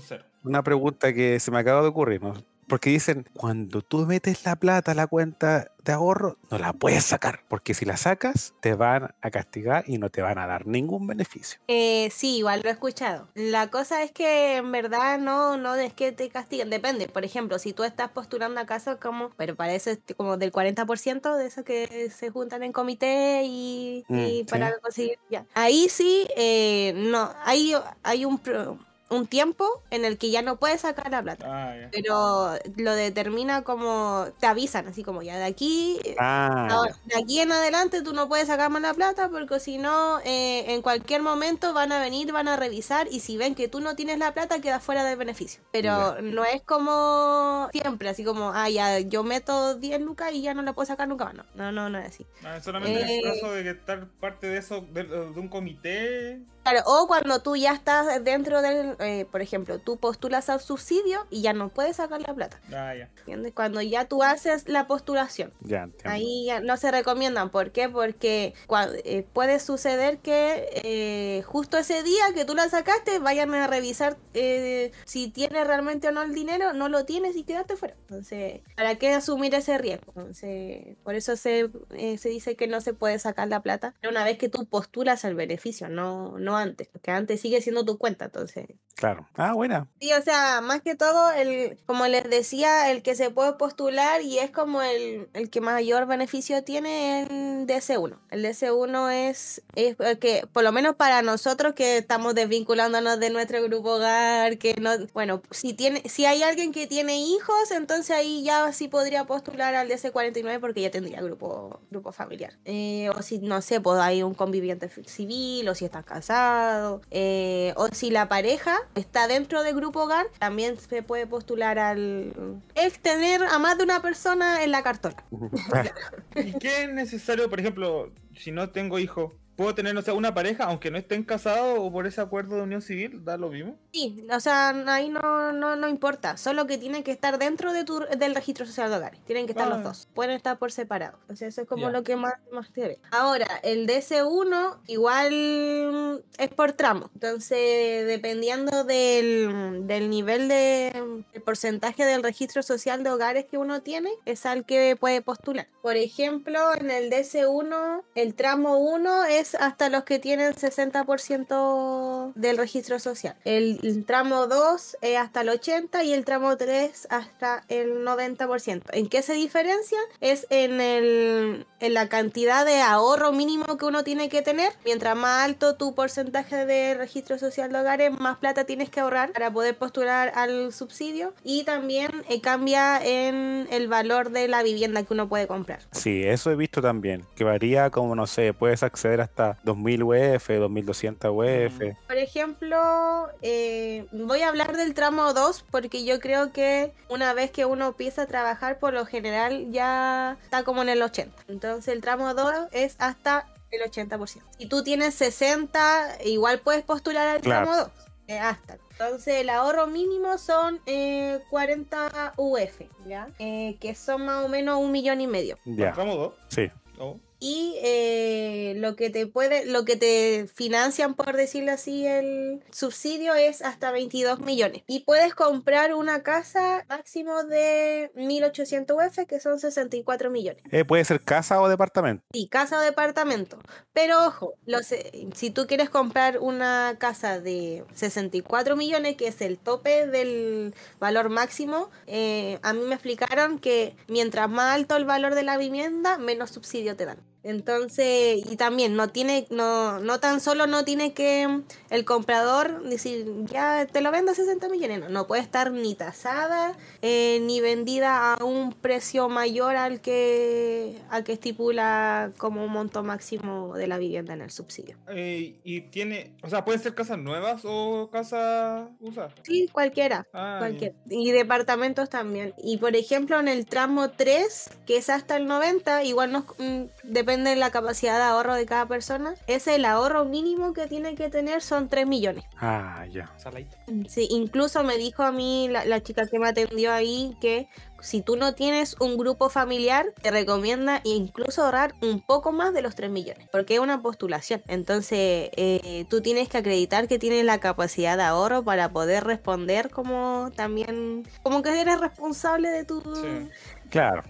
[0.43, 2.35] Una pregunta que se me acaba de ocurrir, ¿no?
[2.67, 7.05] Porque dicen, cuando tú metes la plata a la cuenta de ahorro, no la puedes
[7.05, 7.41] sacar.
[7.47, 11.05] Porque si la sacas, te van a castigar y no te van a dar ningún
[11.05, 11.59] beneficio.
[11.67, 13.27] Eh, sí, igual lo he escuchado.
[13.35, 17.07] La cosa es que en verdad no, no es que te castiguen, depende.
[17.07, 20.51] Por ejemplo, si tú estás postulando a casa como, pero para eso es como del
[20.51, 24.45] 40% de esos que se juntan en comité y, Mm, y sí.
[24.49, 25.45] para conseguir ya.
[25.53, 27.73] Ahí sí, eh, no, hay,
[28.03, 31.45] hay un, pro- un tiempo en el que ya no puedes sacar la plata.
[31.47, 31.89] Ah, ya.
[31.91, 37.39] Pero lo determina como, te avisan, así como ya de aquí, Ah, Ahora, de aquí
[37.39, 41.21] en adelante tú no puedes sacar más la plata porque si no, eh, en cualquier
[41.21, 44.33] momento van a venir, van a revisar y si ven que tú no tienes la
[44.33, 45.61] plata, quedas fuera de beneficio.
[45.71, 50.53] Pero no es como siempre, así como, ah, ya yo meto 10 lucas y ya
[50.55, 51.35] no la puedo sacar nunca más.
[51.35, 52.25] No, no, no, no es así.
[52.43, 53.19] Ah, solamente en Eh.
[53.23, 56.41] el caso de que estar parte de eso, de, de un comité.
[56.65, 61.27] Claro, o cuando tú ya estás dentro del, eh, por ejemplo, tú postulas al subsidio
[61.29, 62.59] y ya no puedes sacar la plata.
[62.73, 63.07] Ah, ya.
[63.19, 63.53] ¿Entiendes?
[63.53, 65.53] Cuando ya tú haces la postulación.
[65.61, 66.09] ya entiendo.
[66.09, 67.51] Ahí ya no se recomiendan.
[67.51, 67.87] ¿Por qué?
[67.87, 73.53] Porque cua- eh, puede suceder que eh, justo ese día que tú la sacaste vayan
[73.53, 77.75] a revisar eh, si tienes realmente o no el dinero, no lo tienes y quedaste
[77.75, 77.93] fuera.
[78.01, 80.13] Entonces, ¿para qué asumir ese riesgo?
[80.15, 84.23] Entonces, por eso se, eh, se dice que no se puede sacar la plata una
[84.23, 88.25] vez que tú postulas el beneficio, no, no antes, porque antes sigue siendo tu cuenta.
[88.25, 89.27] Entonces, Claro.
[89.35, 89.89] Ah, buena.
[89.99, 94.21] Sí, o sea, más que todo, el, como les decía, el que se puede postular
[94.21, 98.17] y es como el, el que mayor beneficio tiene el DC1.
[98.31, 103.29] El DC1 es, es el que, por lo menos para nosotros que estamos desvinculándonos de
[103.31, 108.11] nuestro grupo hogar, que no, bueno, si tiene, si hay alguien que tiene hijos, entonces
[108.11, 112.53] ahí ya sí podría postular al DC49 porque ya tendría grupo, grupo familiar.
[112.63, 117.73] Eh, o si, no sé, pues hay un conviviente civil, o si están casados, eh,
[117.75, 122.61] o si la pareja está dentro del grupo hogar, también se puede postular al...
[122.75, 125.23] Es tener a más de una persona en la cartola.
[126.35, 130.33] ¿Y qué es necesario, por ejemplo, si no tengo hijo puedo tener, no sé, una
[130.33, 133.75] pareja, aunque no estén casados o por ese acuerdo de unión civil, da lo mismo.
[133.93, 136.37] Sí, o sea, ahí no, no, no importa.
[136.37, 139.19] Solo que tienen que estar dentro de tu, del registro social de hogares.
[139.25, 139.75] Tienen que estar Ah.
[139.75, 140.07] los dos.
[140.13, 141.17] Pueden estar por separado.
[141.29, 141.89] O sea, eso es como Ya.
[141.91, 142.99] lo que más, más te ve.
[143.11, 147.09] Ahora, el DC1 igual es por tramo.
[147.13, 150.89] Entonces, dependiendo del, del nivel de
[151.33, 155.67] el porcentaje del registro social de hogares que uno tiene, es al que puede postular.
[155.81, 162.57] Por ejemplo, en el DC1, el tramo 1 es hasta los que tienen 60% del
[162.57, 163.35] registro social.
[163.43, 168.81] El, el tramo 2 es hasta el 80% y el tramo 3 hasta el 90%.
[168.91, 169.99] ¿En qué se diferencia?
[170.21, 174.71] Es en, el, en la cantidad de ahorro mínimo que uno tiene que tener.
[174.85, 179.31] Mientras más alto tu porcentaje de registro social de hogares, más plata tienes que ahorrar
[179.31, 181.33] para poder postular al subsidio.
[181.43, 185.79] Y también eh, cambia en el valor de la vivienda que uno puede comprar.
[185.91, 190.47] Sí, eso he visto también, que varía como, no sé, puedes acceder hasta 2000 UF,
[190.49, 191.79] 2200 UF.
[192.07, 197.51] Por ejemplo, eh, voy a hablar del tramo 2 porque yo creo que una vez
[197.51, 201.43] que uno empieza a trabajar, por lo general ya está como en el 80.
[201.47, 204.41] Entonces el tramo 2 es hasta el 80%.
[204.57, 207.65] Si tú tienes 60, igual puedes postular al Claro.
[207.67, 207.91] tramo 2.
[208.27, 208.77] eh, hasta.
[208.91, 213.27] Entonces el ahorro mínimo son eh, 40 UF, ¿ya?
[213.39, 215.57] Eh, que son más o menos un millón y medio.
[215.65, 216.33] Ya, Tramo 2.
[216.47, 216.71] sí.
[216.97, 217.19] Oh.
[217.47, 223.35] Y eh, lo que te puede, lo que te financian, por decirlo así, el subsidio
[223.35, 224.81] es hasta 22 millones.
[224.87, 230.63] Y puedes comprar una casa máximo de 1800 UF, que son 64 millones.
[230.71, 232.23] Eh, puede ser casa o departamento.
[232.33, 233.59] Sí, casa o departamento.
[233.93, 239.39] Pero ojo, los, eh, si tú quieres comprar una casa de 64 millones, que es
[239.41, 245.05] el tope del valor máximo, eh, a mí me explicaron que mientras más alto el
[245.05, 247.34] valor de la vivienda, menos subsidio te dan.
[247.45, 253.31] Entonces, y también no tiene, no, no tan solo no tiene que el comprador decir,
[253.45, 257.61] ya te lo vendo a 60 millones, no, no puede estar ni tasada, eh, ni
[257.61, 263.85] vendida a un precio mayor al que, al que estipula como un monto máximo de
[263.85, 264.97] la vivienda en el subsidio.
[265.09, 269.33] Eh, y tiene, o sea, pueden ser casas nuevas o casas usadas.
[269.43, 270.25] Sí, cualquiera.
[270.33, 270.67] Ah.
[271.11, 272.55] Y departamentos también.
[272.57, 276.85] Y por ejemplo, en el tramo 3, que es hasta el 90, igual nos, mm,
[277.03, 279.35] depende de la capacidad de ahorro de cada persona.
[279.47, 282.45] Es el ahorro mínimo que tiene que tener son 3 millones.
[282.59, 283.31] Ah, ya.
[283.37, 283.75] Saladito.
[284.07, 287.67] Sí, incluso me dijo a mí la, la chica que me atendió ahí que
[288.05, 292.83] si tú no tienes un grupo familiar, te recomienda incluso ahorrar un poco más de
[292.83, 294.61] los 3 millones, porque es una postulación.
[294.67, 299.89] Entonces, eh, tú tienes que acreditar que tienes la capacidad de ahorro para poder responder
[299.89, 303.01] como también, como que eres responsable de tu...
[303.01, 303.49] Sí.
[303.89, 304.23] Claro.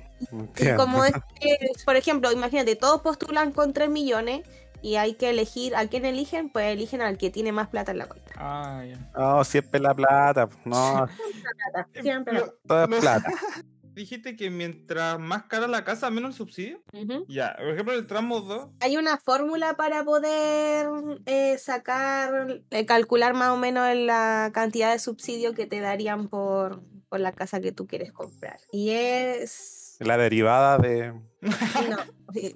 [0.58, 4.42] Y como es que, por ejemplo, imagínate, todos postulan con 3 millones
[4.82, 7.98] y hay que elegir a quién eligen, pues eligen al que tiene más plata en
[7.98, 8.32] la cuenta.
[8.38, 9.12] Ah, ya.
[9.18, 10.48] No, siempre la plata.
[10.64, 11.08] No,
[12.02, 13.32] Siempre la- Lo- todo es lo- plata.
[13.96, 16.84] Dijiste que mientras más cara la casa, menos el subsidio.
[17.30, 18.72] Ya, por ejemplo, el tramo 2.
[18.82, 20.86] Hay una fórmula para poder
[21.26, 26.84] eh, sacar, eh, calcular más o menos la cantidad de subsidio que te darían por,
[27.08, 28.60] por la casa que tú quieres comprar.
[28.70, 29.75] Y es...
[30.00, 31.14] La derivada de.
[31.90, 31.98] No,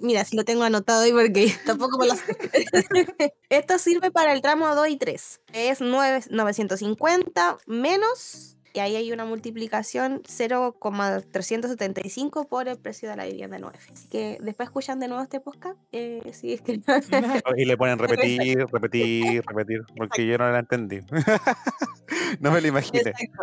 [0.00, 2.36] mira, si lo tengo anotado ahí porque tampoco me lo sé.
[3.48, 5.40] Esto sirve para el tramo 2 y 3.
[5.52, 8.56] Es 9 950 menos...
[8.72, 13.76] Y ahí hay una multiplicación 0,375 por el precio de la vivienda nueva.
[13.92, 15.76] Así que después escuchan de nuevo este podcast.
[15.90, 16.80] Eh, si es que
[17.56, 19.82] Y le ponen repetir, repetir, repetir.
[19.96, 21.00] Porque yo no la entendí.
[22.40, 23.00] no me lo imaginé.
[23.00, 23.42] Exacto.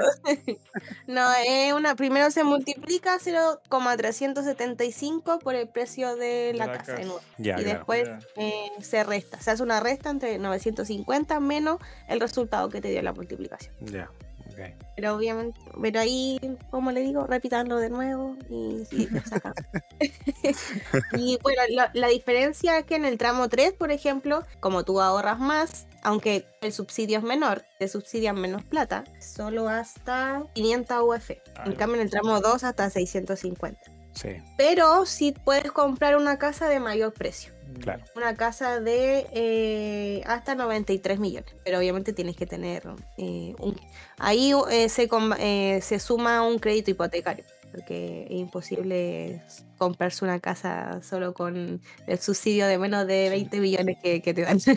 [1.08, 6.86] No, es una, primero se multiplica 0,375 por el precio de la, la casa.
[6.86, 7.00] casa.
[7.00, 7.20] de nuevo.
[7.38, 7.78] Ya, y claro.
[7.78, 9.42] después eh, se resta.
[9.42, 13.76] Se hace una resta entre 950 menos el resultado que te dio la multiplicación.
[13.82, 14.10] Ya.
[14.96, 16.40] Pero obviamente, pero ahí,
[16.72, 19.54] como le digo, repítanlo de nuevo y, y lo sacan.
[21.18, 25.00] y bueno, la, la diferencia es que en el tramo 3, por ejemplo, como tú
[25.02, 31.30] ahorras más, aunque el subsidio es menor, te subsidian menos plata, solo hasta 500 UF.
[31.32, 33.80] En Ah, cambio, en el tramo 2 hasta 650.
[34.14, 37.54] Sí, Pero sí puedes comprar una casa de mayor precio.
[37.80, 38.04] Claro.
[38.16, 41.54] Una casa de eh, hasta 93 millones.
[41.64, 42.84] Pero obviamente tienes que tener
[43.18, 43.80] eh, un...
[44.18, 45.10] Ahí eh, se,
[45.40, 47.46] eh, se suma un crédito hipotecario.
[47.72, 49.42] Porque es imposible
[49.78, 54.42] comprarse una casa solo con el subsidio de menos de 20 millones que, que te
[54.44, 54.60] dan.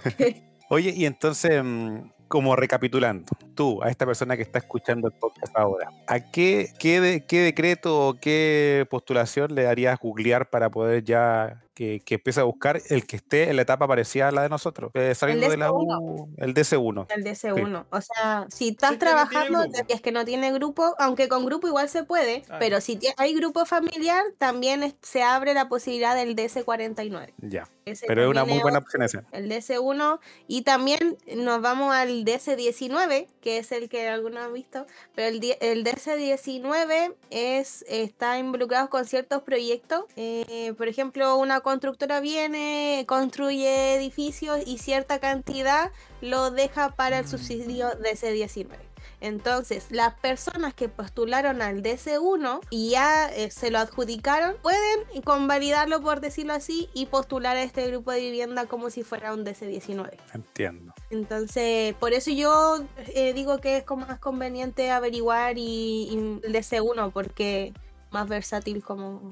[0.70, 1.98] Oye, y entonces, mm,
[2.30, 7.00] como recapitulando, tú, a esta persona que está escuchando el podcast ahora, ¿a qué, qué,
[7.00, 12.40] de- qué decreto o qué postulación le darías googlear para poder ya que, que empiece
[12.40, 14.90] a buscar el que esté en la etapa parecida a la de nosotros?
[14.92, 17.06] Eh, saliendo de la U, el DC1.
[17.08, 17.86] El DC1.
[17.88, 21.46] O sea, si estás Sí no trabajando, si es que no tiene grupo, aunque con
[21.46, 22.58] grupo igual se puede, Claro.
[22.60, 27.32] pero si hay grupo familiar, también es- se abre la posibilidad del DC49.
[27.38, 29.24] Ya, Ese pero es una muy buena opción esa.
[29.32, 34.86] El DC1 y también nos vamos al DC19, que es el que algunos han visto,
[35.14, 40.04] pero el, el DC19 es, está involucrado con ciertos proyectos.
[40.16, 47.28] Eh, por ejemplo, una constructora viene, construye edificios y cierta cantidad lo deja para el
[47.28, 48.66] subsidio DC19.
[49.20, 56.00] Entonces, las personas que postularon al DC1 y ya eh, se lo adjudicaron, pueden convalidarlo,
[56.02, 60.16] por decirlo así, y postular a este grupo de vivienda como si fuera un DC19.
[60.34, 60.92] Entiendo.
[61.10, 62.82] Entonces, por eso yo
[63.14, 67.72] eh, digo que es como más conveniente averiguar y, y el DC1, porque
[68.10, 69.30] más versátil como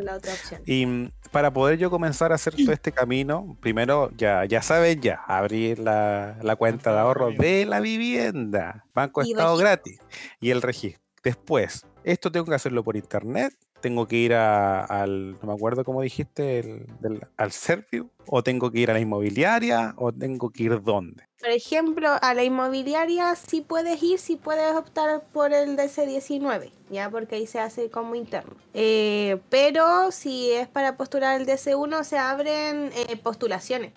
[0.00, 0.62] la otra opción.
[0.66, 5.00] Y mm, para poder yo comenzar a hacer todo este camino, primero ya, ya saben
[5.00, 9.66] ya, abrir la, la cuenta de ahorro de la vivienda, Banco Y Estado registro.
[9.68, 10.00] gratis
[10.40, 11.02] y el registro.
[11.22, 15.84] Después, esto tengo que hacerlo por internet, tengo que ir a- al, no me acuerdo
[15.84, 20.50] cómo dijiste, el- del- al Serviu, o tengo que ir a la inmobiliaria, o tengo
[20.50, 21.24] que ir dónde.
[21.40, 27.08] Por ejemplo, a la inmobiliaria sí puedes ir, sí puedes optar por el DC19, ya
[27.10, 28.56] porque ahí se hace como interno.
[28.74, 33.92] Eh, pero si es para postular el DC1, se abren eh, postulaciones.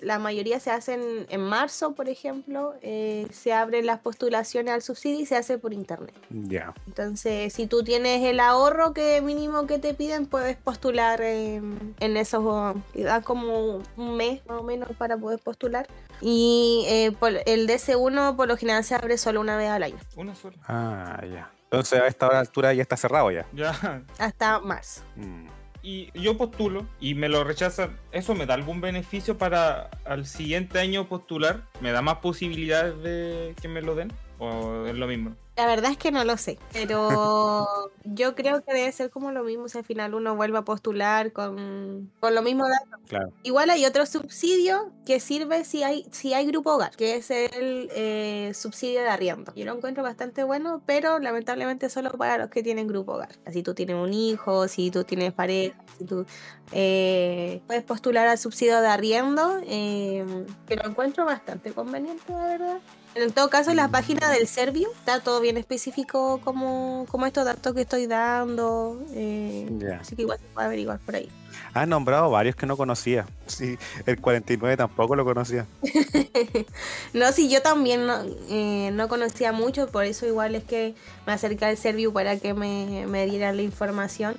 [0.00, 5.20] La mayoría se hacen en marzo, por ejemplo, eh, se abren las postulaciones al subsidio
[5.20, 6.14] y se hace por internet.
[6.30, 6.72] Ya.
[6.86, 12.16] Entonces, si tú tienes el ahorro que mínimo que te piden, puedes postular en, en
[12.16, 15.86] esos, te da como un mes más o menos para poder postular.
[16.20, 19.96] Y eh, por- el DC1 por lo general se abre solo una vez al año,
[20.16, 20.56] Una sola.
[20.66, 21.50] Ah, ya.
[21.64, 23.46] Entonces a esta altura ya está cerrado ya.
[23.52, 24.02] Ya.
[24.18, 25.02] hasta marzo.
[25.16, 25.46] Mm.
[25.82, 27.96] Y yo postulo y me lo rechazan.
[28.10, 31.62] ¿Eso me da algún beneficio para al siguiente año postular?
[31.80, 34.12] ¿Me da más posibilidades de que me lo den?
[34.38, 35.34] ¿O es lo mismo?
[35.58, 37.66] La verdad es que no lo sé, pero
[38.04, 41.32] yo creo que debe ser como lo mismo si al final uno vuelve a postular
[41.32, 43.02] con, con lo mismo dato.
[43.08, 43.32] Claro.
[43.42, 47.90] Igual hay otro subsidio que sirve si hay, si hay grupo hogar, que es el
[47.92, 49.52] eh, subsidio de arriendo.
[49.56, 53.30] Yo lo encuentro bastante bueno, pero lamentablemente solo para los que tienen grupo hogar.
[53.50, 56.24] Si tú tienes un hijo, si tú tienes pareja, si tú
[56.70, 60.24] eh, puedes postular al subsidio de arriendo, eh,
[60.68, 62.78] que lo encuentro bastante conveniente, la verdad.
[63.14, 67.44] En todo caso, en la página del Servio está todo bien específico como, como estos
[67.44, 69.02] datos que estoy dando.
[69.12, 69.96] eh, Ya.
[70.00, 71.28] Así que igual se puede averiguar por ahí.
[71.74, 73.26] Has nombrado varios que no conocía.
[73.46, 75.66] Sí, el 49 tampoco lo conocía.
[77.14, 80.94] No, sí, yo también no, eh, no conocía mucho, por eso igual es que
[81.26, 84.36] me acerqué al Servio para que me, me dieran la información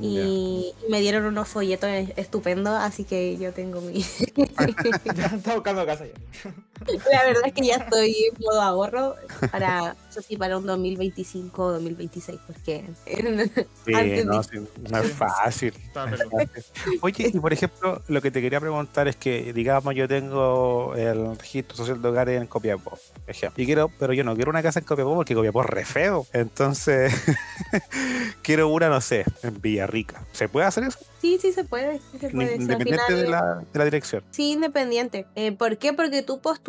[0.00, 4.02] y, y me dieron unos folletos e- estupendos, así que yo tengo mi...
[5.14, 6.52] Ya está buscando casa ya.
[7.10, 9.14] La verdad es que ya estoy en modo ahorro
[9.50, 12.84] para, eso sí, para un 2025 o 2026, porque...
[13.04, 15.74] Sí, antes no, de- sí, no es fácil.
[17.00, 21.36] Oye, y por ejemplo, lo que te quería preguntar es que, digamos, yo tengo el
[21.38, 23.62] registro social de hogares en Copiapó, ejemplo.
[23.62, 26.26] Y quiero, pero yo no quiero una casa en Copiapó porque Copiapó es re feo.
[26.32, 27.12] Entonces,
[28.42, 30.22] quiero una, no sé, en Villarrica.
[30.32, 30.98] ¿Se puede hacer eso?
[31.20, 32.56] Sí, sí se puede, sí se puede.
[32.56, 34.22] Independiente de, final- la, de la dirección.
[34.30, 35.26] Sí, independiente.
[35.34, 35.92] Eh, ¿Por qué?
[35.92, 36.65] Porque tú postulas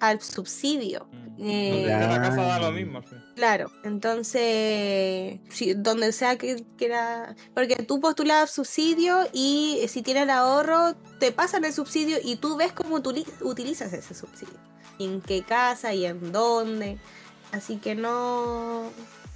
[0.00, 1.08] al subsidio.
[1.42, 3.00] Eh, Donde esté la casa da lo mismo.
[3.02, 3.18] fin.
[3.34, 10.30] Claro, entonces, si- donde sea que quiera, porque tú postulas subsidio y si tienes el
[10.30, 14.54] ahorro, te pasan el subsidio y tú ves cómo tú li- utilizas ese subsidio,
[14.98, 16.98] en qué casa y en dónde,
[17.52, 18.82] así que no,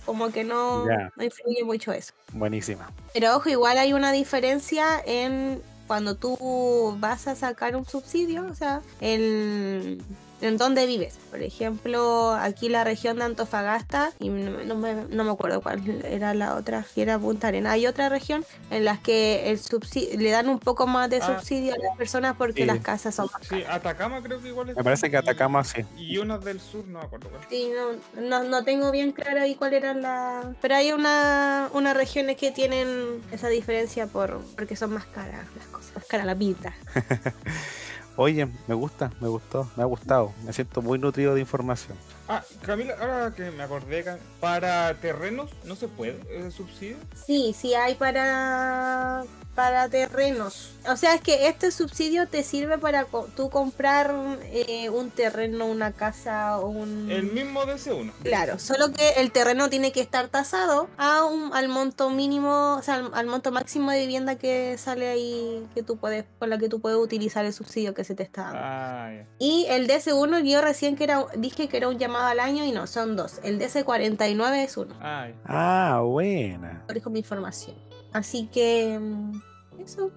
[0.04, 0.84] como que no
[1.18, 2.12] influye mucho eso.
[2.32, 2.90] Buenísima.
[3.14, 8.54] Pero ojo, igual hay una diferencia en cuando tú vas a sacar un subsidio, o
[8.54, 9.98] sea, en,
[10.40, 11.18] en dónde vives.
[11.30, 15.82] Por ejemplo, aquí la región de Antofagasta, y no, no me, no me acuerdo cuál
[16.04, 17.72] era la otra, si era Punta Arena.
[17.72, 21.26] Hay otra región en las que el subsidio, le dan un poco más de Ah.
[21.38, 22.66] subsidio a las personas porque Sí.
[22.66, 24.76] las casas son más Sí, Atacama creo que igual es.
[24.76, 25.84] Me parece que Atacama sí.
[25.96, 27.42] Y unas del sur, no me acuerdo cuál.
[27.48, 27.70] Sí,
[28.14, 30.54] no, no, no tengo bien claro ahí cuál era la...
[30.60, 35.66] Pero hay una, unas regiones que tienen esa diferencia por porque son más caras las
[35.66, 36.74] cosas, más cara la vida.
[38.16, 40.32] Oye, me gusta, me gustó, me ha gustado.
[40.44, 41.96] Me siento muy nutrido de información.
[42.28, 44.04] Ah, Camila, ahora que me acordé,
[44.40, 46.96] para terrenos no se puede ese subsidio.
[47.26, 50.72] Sí, sí hay para para terrenos.
[50.88, 54.12] O sea, es que este subsidio te sirve para co- tú comprar
[54.46, 57.08] eh, un terreno, una casa o un...
[57.08, 58.10] El mismo DC1.
[58.24, 62.82] Claro, solo que el terreno tiene que estar tasado a un, al monto mínimo, o
[62.82, 66.58] sea, al, al monto máximo de vivienda que sale ahí, que tú puedes, con la
[66.58, 68.58] que tú puedes utilizar el subsidio que se te está dando.
[68.60, 69.26] Ah, ya.
[69.38, 72.72] Y el DC1 yo recién que era, dije que era un llamado al año y
[72.72, 73.40] no, son dos.
[73.42, 74.94] El DC49 es uno.
[75.00, 75.36] Ah, ya.
[75.44, 76.84] Ah, buena.
[76.86, 77.76] Corrijo mi información.
[78.12, 79.42] Así que mm,
[79.80, 80.10] eso.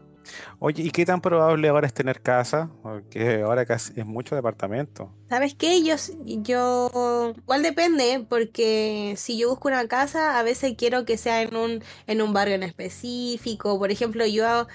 [0.60, 2.70] Oye, ¿y qué tan probable ahora es tener casa?
[2.84, 5.12] Porque ahora casi es mucho departamento.
[5.30, 5.84] ¿Sabes qué?
[5.84, 5.96] Yo,
[6.26, 11.56] yo igual depende, porque si yo busco una casa, a veces quiero que sea en
[11.56, 13.78] un, en un barrio en específico.
[13.80, 14.68] Por ejemplo, yo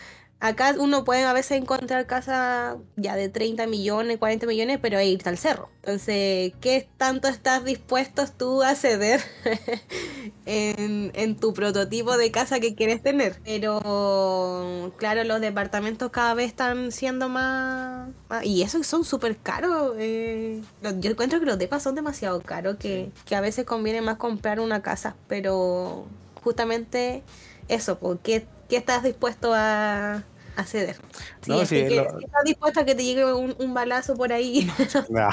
[0.43, 5.11] acá uno puede a veces encontrar casa ya de 30 millones, 40 millones, pero hay
[5.12, 5.70] irte al cerro.
[5.76, 9.22] Entonces, ¿qué tanto estás dispuesto tú a ceder
[10.47, 13.40] en, en tu prototipo de casa que quieres tener?
[13.45, 18.09] Pero claro, los departamentos cada vez están siendo más...
[18.28, 19.95] más- y eso que son súper caros.
[19.99, 20.62] eh,
[21.01, 24.61] yo encuentro que los depas son demasiado caros, que, que a veces conviene más comprar
[24.61, 26.07] una casa, pero
[26.43, 27.22] justamente
[27.68, 30.24] eso, porque ¿qué estás dispuesto a,
[30.57, 30.97] a ceder?
[31.41, 33.75] Si, No, es sí, que- lo- si estás dispuesto a que te llegue un, un
[33.75, 34.71] balazo por ahí.
[35.11, 35.29] No.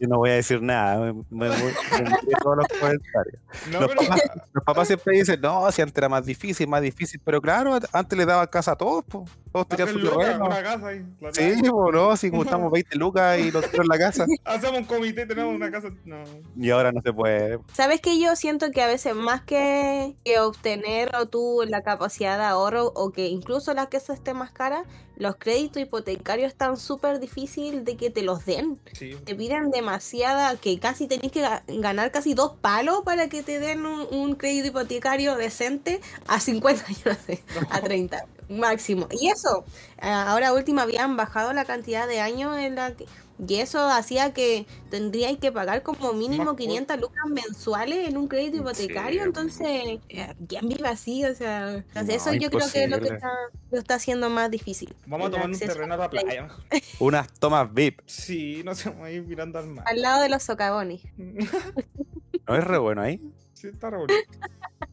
[0.00, 0.98] Yo no voy a decir nada.
[0.98, 3.40] Me, me- me- me envié todos los comentarios.
[3.70, 4.00] No, Los pero.
[4.02, 7.20] papás, los papás siempre dicen, no, si antes era más difícil, más difícil.
[7.24, 9.24] Pero claro, antes le daban casa a todos, po.
[9.64, 10.46] Todos tenían Hacer su lucas, terreno.
[10.46, 11.04] una casa ahí.
[11.20, 11.70] la Sí, tenemos.
[11.70, 14.24] po, no, si juntamos 20 lucas y nos dieron la casa.
[14.44, 15.88] Hacemos un comité, tenemos una casa.
[16.04, 16.16] No.
[16.56, 17.58] Y ahora no se puede.
[17.72, 22.38] ¿Sabes que yo siento que a veces más que, que obtener o tú la capacidad
[22.38, 24.84] de ahorro o que incluso la casa esté más cara,
[25.16, 28.78] los créditos hipotecarios están súper difícil de que te los den.
[28.92, 29.16] Sí.
[29.24, 33.58] Te piden demasiada, que casi tenés que ga- ganar casi dos palos para que te
[33.58, 39.08] den un, un crédito hipotecario decente a 50 años, no sé, a 30 máximo.
[39.10, 39.64] Y eso,
[40.00, 43.06] ah, ahora último habían bajado la cantidad de años en la que...
[43.46, 48.26] Y eso hacía que tendríais que pagar como mínimo Más 500 lucas mensuales en un
[48.26, 49.22] crédito hipotecario.
[49.22, 49.26] Sí.
[49.28, 50.00] Entonces,
[50.48, 51.24] ¿quién vive así?
[51.24, 53.30] O sea, entonces No, eso yo creo que es lo que está,
[53.70, 54.92] lo está haciendo más difícil.
[55.06, 56.48] Vamos a tomar un terreno a la playa.
[56.98, 58.00] Unas tomas VIP.
[58.06, 59.84] Sí, no sé, vamos a ir mirando al mar.
[59.86, 61.02] Al lado de los socavones.
[61.16, 63.20] ¿No es re bueno ahí?
[63.52, 64.20] Sí, está re bonito.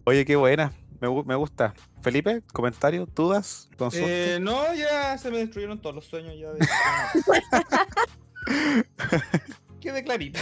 [0.03, 0.72] Oye, qué buena.
[1.00, 1.74] Me, me gusta.
[2.02, 4.10] Felipe, comentarios, dudas, consultas.
[4.10, 6.60] Eh, no, ya se me destruyeron todos los sueños ya de...
[9.80, 10.39] Quede clarito.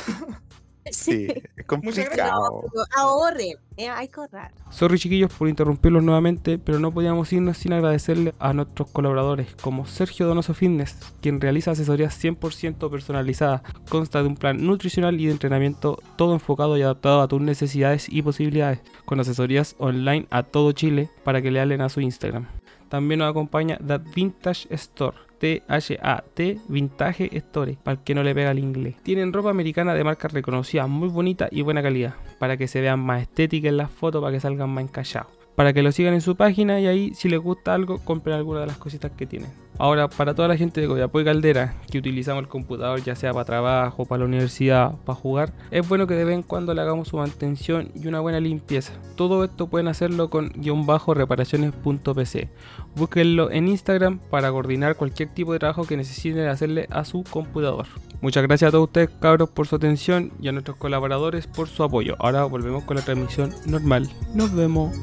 [0.91, 2.63] Sí, es complicado.
[2.95, 4.51] Ahorren, eh, hay que ahorrar.
[4.71, 9.85] Sorry chiquillos por interrumpirlos nuevamente, pero no podíamos irnos sin agradecerle a nuestros colaboradores como
[9.85, 15.31] Sergio Donoso Fitness, quien realiza asesorías 100% personalizadas, consta de un plan nutricional y de
[15.31, 20.71] entrenamiento todo enfocado y adaptado a tus necesidades y posibilidades, con asesorías online a todo
[20.71, 22.47] Chile para que le hablen a su Instagram.
[22.93, 28.51] También nos acompaña The Vintage Store, T-H-A-T Vintage Store, para el que no le pega
[28.51, 28.97] el inglés.
[29.01, 32.99] Tienen ropa americana de marca reconocida, muy bonita y buena calidad, para que se vean
[32.99, 35.42] más estéticas en las fotos, para que salgan más encallados.
[35.55, 38.61] Para que lo sigan en su página y ahí, si les gusta algo, compren alguna
[38.61, 39.51] de las cositas que tienen.
[39.79, 43.45] Ahora, para toda la gente de Coyapo Caldera, que utilizamos el computador ya sea para
[43.45, 47.07] trabajo, para la universidad, para jugar, es bueno que de vez en cuando le hagamos
[47.07, 48.93] su mantención y una buena limpieza.
[49.15, 52.49] Todo esto pueden hacerlo con guion bajo reparaciones.pc.
[52.95, 57.87] Búsquenlo en Instagram para coordinar cualquier tipo de trabajo que necesiten hacerle a su computador.
[58.21, 61.83] Muchas gracias a todos ustedes, cabros, por su atención y a nuestros colaboradores por su
[61.83, 62.15] apoyo.
[62.19, 64.07] Ahora volvemos con la transmisión normal.
[64.33, 64.95] Nos vemos.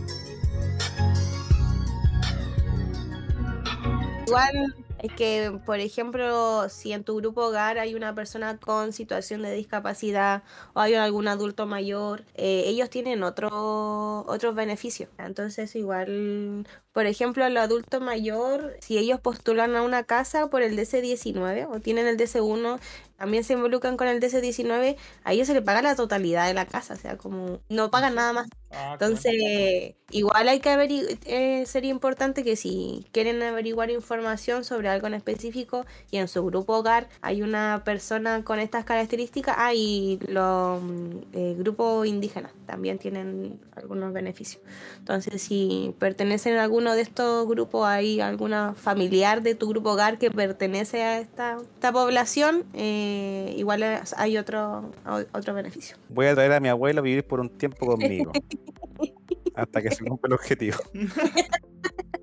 [4.30, 9.42] Igual es que, por ejemplo, si en tu grupo hogar hay una persona con situación
[9.42, 15.10] de discapacidad o hay algún adulto mayor, eh, ellos tienen otro, otros beneficios.
[15.18, 20.76] Entonces, igual, por ejemplo, el adulto mayor, si ellos postulan a una casa por el
[20.76, 22.80] DC-19 o tienen el DC-1,
[23.16, 26.66] también se involucran con el DC-19, a ellos se les paga la totalidad de la
[26.66, 31.18] casa, o sea, como no pagan nada más Ah, entonces, igual hay que averiguar,
[31.66, 36.74] sería importante que si quieren averiguar información sobre algo en específico y en su grupo
[36.74, 42.98] hogar hay una persona con estas características, ah, y los mm, eh, grupos indígenas también
[42.98, 44.62] tienen algunos beneficios.
[44.98, 50.16] Entonces, si pertenecen a alguno de estos grupos, hay alguna familiar de tu grupo hogar
[50.18, 53.84] que pertenece a esta, esta población, eh, igual
[54.16, 54.90] hay otro,
[55.32, 55.98] otro beneficio.
[56.08, 58.32] Voy a traer a mi abuelo a vivir por un tiempo conmigo.
[59.54, 60.78] hasta que se cumpla el objetivo.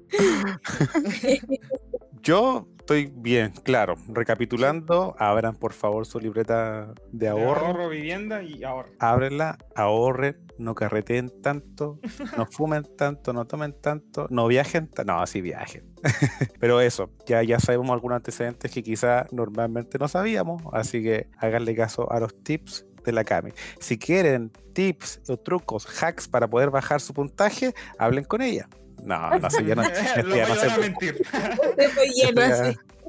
[2.22, 3.96] Yo estoy bien, claro.
[4.08, 7.66] Recapitulando, abran por favor su libreta de De ahorro.
[7.68, 8.92] ahorro, vivienda y ahorro.
[9.00, 12.00] Ábrenla, ahorren, no carreteen tanto,
[12.38, 15.14] no fumen tanto, no tomen tanto, no viajen tanto.
[15.14, 15.84] No, sí viajen.
[16.60, 21.76] Pero eso, ya, ya sabemos algunos antecedentes que quizá normalmente no sabíamos, así que háganle
[21.76, 23.52] caso a los tips de la Cami.
[23.80, 28.68] Si quieren tips o trucos, hacks para poder bajar su puntaje, hablen con ella.
[29.04, 31.22] No, no sé, ya no, Lo ya no a mentir.
[31.78, 32.42] Estoy lleno.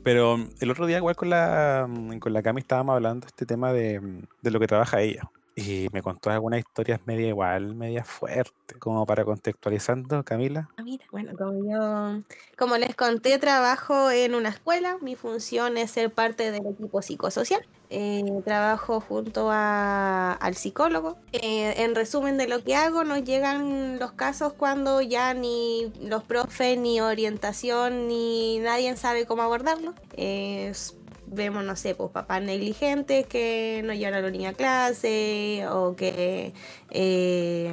[0.02, 1.88] Pero el otro día igual con la
[2.20, 4.00] con la Cami estábamos hablando este tema de,
[4.42, 5.30] de lo que trabaja ella.
[5.58, 10.68] Y me contó algunas historias media igual, media fuerte, como para contextualizando, Camila.
[10.76, 12.22] Ah, mira, bueno, como yo,
[12.56, 14.98] como les conté, trabajo en una escuela.
[15.00, 17.66] Mi función es ser parte del equipo psicosocial.
[17.90, 21.16] Eh, trabajo junto a- al psicólogo.
[21.32, 26.22] Eh, en resumen de lo que hago, nos llegan los casos cuando ya ni los
[26.22, 29.92] profes, ni orientación, ni nadie sabe cómo abordarlo.
[30.16, 30.94] Es-
[31.30, 35.94] vemos, no sé, pues papás negligentes que no llevan a los niños a clase o
[35.96, 36.52] que
[36.90, 37.72] eh,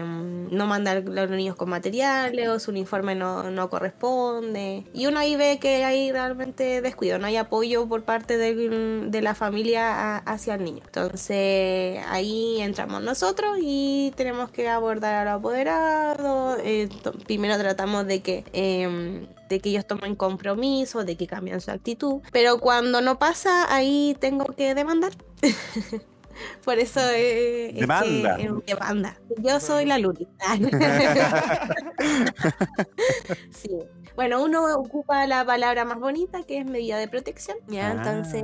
[0.52, 4.86] no mandan a los niños con materiales su uniforme no, no corresponde.
[4.94, 9.36] Y uno ahí ve que hay realmente descuido, no hay apoyo por parte de la
[9.36, 10.82] familia hacia el niño.
[10.86, 16.60] Entonces ahí entramos nosotros y tenemos que abordar a los apoderados.
[16.64, 16.90] eh,
[17.26, 18.44] primero tratamos de que...
[18.54, 22.22] em, de que ellos tomen compromiso, de que cambien su actitud.
[22.32, 25.12] Pero cuando no pasa, ahí tengo que demandar.
[26.66, 28.38] Por eso eh, es que- Demanda.
[28.40, 29.18] eh, demanda.
[29.38, 30.28] Yo soy la Luli.
[33.52, 33.70] sí.
[34.16, 37.58] Bueno, uno ocupa la palabra más bonita que es medida de protección.
[37.68, 37.92] Ya, Ah.
[37.94, 38.44] entonces.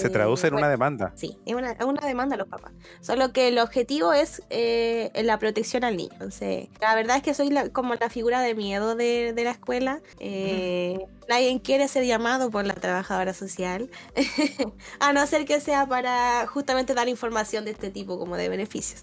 [0.00, 1.12] Se eh, traduce en bueno, una demanda.
[1.16, 2.72] Sí, es una, una demanda a los papás.
[3.00, 6.10] Solo que el objetivo es eh, la protección al niño.
[6.12, 9.50] Entonces, la verdad es que soy la- como la figura de miedo de, de la
[9.52, 10.00] escuela.
[10.20, 13.88] Eh, Nadie quiere ser llamado por la trabajadora social,
[15.00, 19.02] a no ser que sea para justamente dar información de este tipo como de beneficios.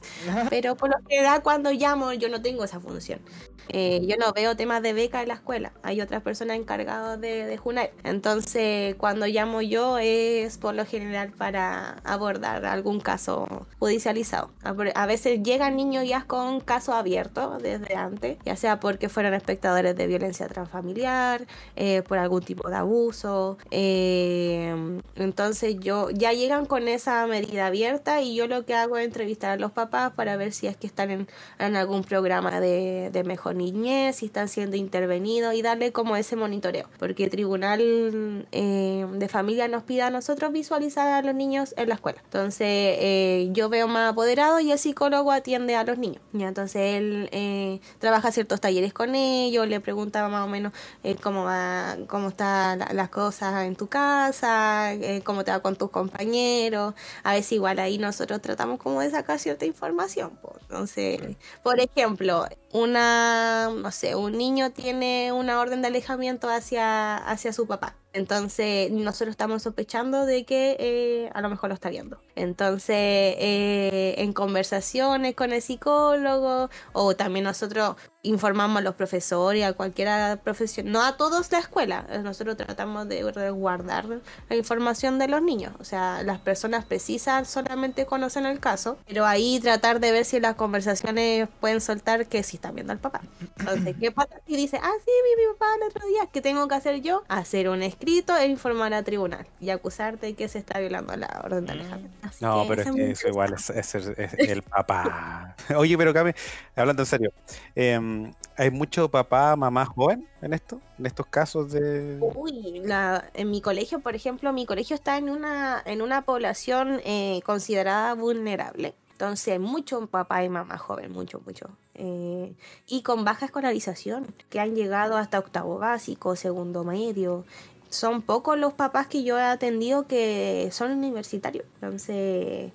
[0.52, 3.22] Pero por lo general cuando llamo yo no tengo esa función.
[3.70, 5.71] Eh, yo no veo temas de beca en la escuela.
[5.84, 7.92] Hay otras personas encargadas de, de JUNAER.
[8.04, 14.52] Entonces, cuando llamo yo es por lo general para abordar algún caso judicializado.
[14.64, 19.96] A, veces llegan niños ya con caso abierto desde antes, ya sea porque fueron espectadores
[19.96, 23.58] de violencia transfamiliar, eh, por algún tipo de abuso.
[23.72, 29.06] eh, entonces, yo ya llegan con esa medida abierta y yo lo que hago es
[29.06, 31.28] entrevistar a los papás para ver si es que están en,
[31.60, 36.36] en algún programa de, de mejor niñez, si están siendo intervenidos y darle como ese
[36.36, 36.88] monitoreo.
[37.00, 41.90] Porque el tribunal eh, de familia nos pide a nosotros visualizar a los niños en
[41.90, 42.20] la escuela.
[42.24, 46.22] Entonces eh, yo veo más apoderado y el psicólogo atiende a los niños.
[46.34, 46.48] ¿ya?
[46.48, 51.44] Entonces él eh, trabaja ciertos talleres con ellos, le pregunta más o menos eh, cómo
[51.44, 55.90] va, cómo están la- las cosas en tu casa, eh, cómo te va con tus
[55.90, 56.94] compañeros.
[57.24, 60.38] A veces igual ahí nosotros tratamos como de sacar cierta información.
[60.42, 60.56] po.
[60.62, 61.20] Entonces,
[61.64, 67.68] por ejemplo, una, no sé, un niño tiene una orden de alejamiento hacia, hacia su
[67.68, 67.96] papá.
[68.14, 72.20] Entonces, nosotros estamos sospechando de que eh, a lo mejor lo está viendo.
[72.36, 79.74] Entonces, eh, en conversaciones con el psicólogo, o también nosotros informamos a los profesores, a
[79.74, 84.06] cualquiera profesión, no a todos la escuela, eh, nosotros tratamos de resguardar
[84.50, 85.74] la información de los niños.
[85.80, 90.40] O sea, las personas precisas solamente conocen el caso, pero ahí tratar de ver si
[90.40, 93.22] las conversaciones pueden soltar que sí están viendo al papá.
[93.60, 96.68] Entonces, ¿qué pasa si dice, ah, sí, vi mi papá el otro día, ¿qué tengo
[96.68, 97.24] que hacer yo?
[97.28, 101.42] Hacer un escrito e informar al tribunal y acusar de que se está violando la
[101.44, 102.18] orden de alejamiento.
[102.28, 105.56] Así No, pero es que eso igual es, es- es el papá.
[105.78, 106.32] Oye, pero Cami,
[106.76, 107.32] hablando en serio,
[107.76, 110.82] em, ¿hay mucho papá, mamá joven en esto?
[110.98, 112.18] En estos casos de...
[112.36, 117.02] Uy, la, en mi colegio, por ejemplo, mi colegio está en una, en una población
[117.06, 118.96] eh, considerada vulnerable.
[119.12, 121.70] Entonces, mucho papá y mamá joven, mucho, mucho.
[121.94, 122.56] Eh,
[122.88, 127.46] y con baja escolarización, que han llegado hasta octavo básico, segundo medio.
[127.92, 131.66] Son pocos los papás que yo he atendido que son universitarios.
[131.76, 132.72] Entonces,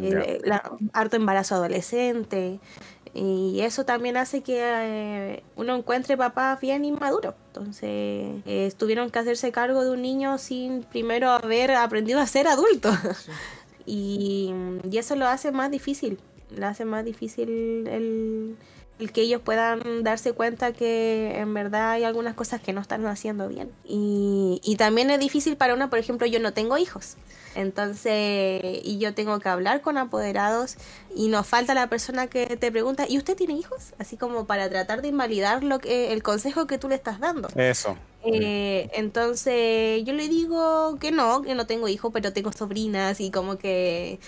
[0.00, 2.60] eh, la- harto embarazo adolescente.
[3.12, 7.34] Y eso también hace que eh, uno encuentre papás bien inmaduros.
[7.48, 7.88] Entonces,
[8.46, 12.90] eh, tuvieron que hacerse cargo de un niño sin primero haber aprendido a ser adulto.
[13.86, 14.54] y,
[14.88, 16.20] y eso lo hace más difícil.
[16.56, 18.56] Lo hace más difícil el,
[19.00, 23.06] el que ellos puedan darse cuenta que en verdad hay algunas cosas que no están
[23.06, 23.70] haciendo bien.
[23.84, 27.16] Y, y también es difícil para una, por ejemplo, yo no tengo hijos.
[27.54, 30.76] Entonces, y yo tengo que hablar con apoderados
[31.14, 33.94] y nos falta la persona que te pregunta, ¿y usted tiene hijos?
[33.98, 37.48] Así como para tratar de invalidar lo que el consejo que tú le estás dando.
[37.56, 37.96] Eso.
[38.22, 43.30] Eh, entonces yo le digo que no, que no tengo hijos, pero tengo sobrinas y
[43.30, 44.20] como que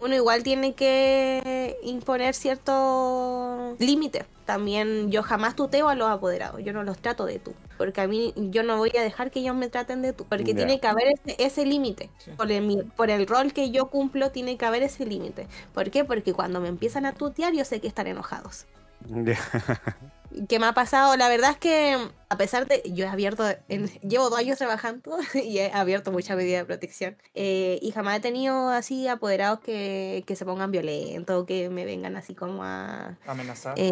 [0.00, 4.26] uno igual tiene que imponer cierto límite.
[4.46, 8.08] También yo jamás tuteo a los apoderados, yo no los trato de tú, porque a
[8.08, 10.86] mí yo no voy a dejar que ellos me traten de tú, porque tiene que
[10.86, 12.08] haber ese, ese límite.
[12.16, 12.30] Sí.
[12.34, 15.46] Por, el, mi- por el rol que yo cumplo tiene que haber ese límite.
[15.74, 16.04] ¿Por qué?
[16.04, 18.64] Porque cuando me empiezan a tutear yo sé que están enojados.
[19.06, 19.38] Ya.
[20.48, 21.16] ¿Qué me ha pasado?
[21.16, 21.96] La verdad es que
[22.28, 22.82] a pesar de...
[22.84, 23.44] Yo he abierto...
[23.68, 27.16] en- llevo dos años trabajando y he abierto muchas medidas de protección.
[27.34, 32.16] eh, y jamás he tenido así apoderados que, que se pongan violentos, que me vengan
[32.16, 33.74] así como a Amenazar.
[33.78, 33.90] eh,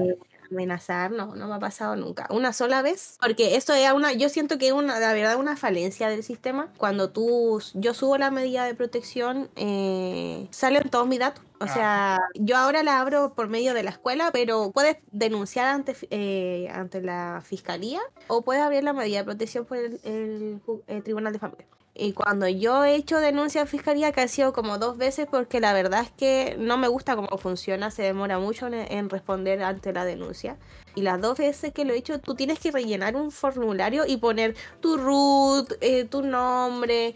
[0.50, 1.10] amenazar.
[1.10, 2.26] No, no me ha pasado nunca.
[2.30, 3.16] Una sola vez.
[3.20, 4.12] Porque esto es una...
[4.12, 6.68] Yo siento que es una, la verdad, una falencia del sistema.
[6.78, 7.62] Cuando tú...
[7.74, 11.42] Yo subo la medida de protección, eh, salen todos mis datos.
[11.58, 15.96] O sea, yo ahora la abro por medio de la escuela, pero puedes denunciar ante,
[16.10, 21.02] eh, ante la fiscalía o puedes abrir la medida de protección por el, el el
[21.02, 21.66] Tribunal de Familia.
[21.98, 25.60] Y cuando yo he hecho denuncia a fiscalía, que ha sido como dos veces, porque
[25.60, 29.94] la verdad es que no me gusta cómo funciona, se demora mucho en, responder ante
[29.94, 30.58] la denuncia.
[30.94, 34.18] Y las dos veces que lo he hecho, tú tienes que rellenar un formulario y
[34.18, 37.14] poner tu root, eh, tu nombre,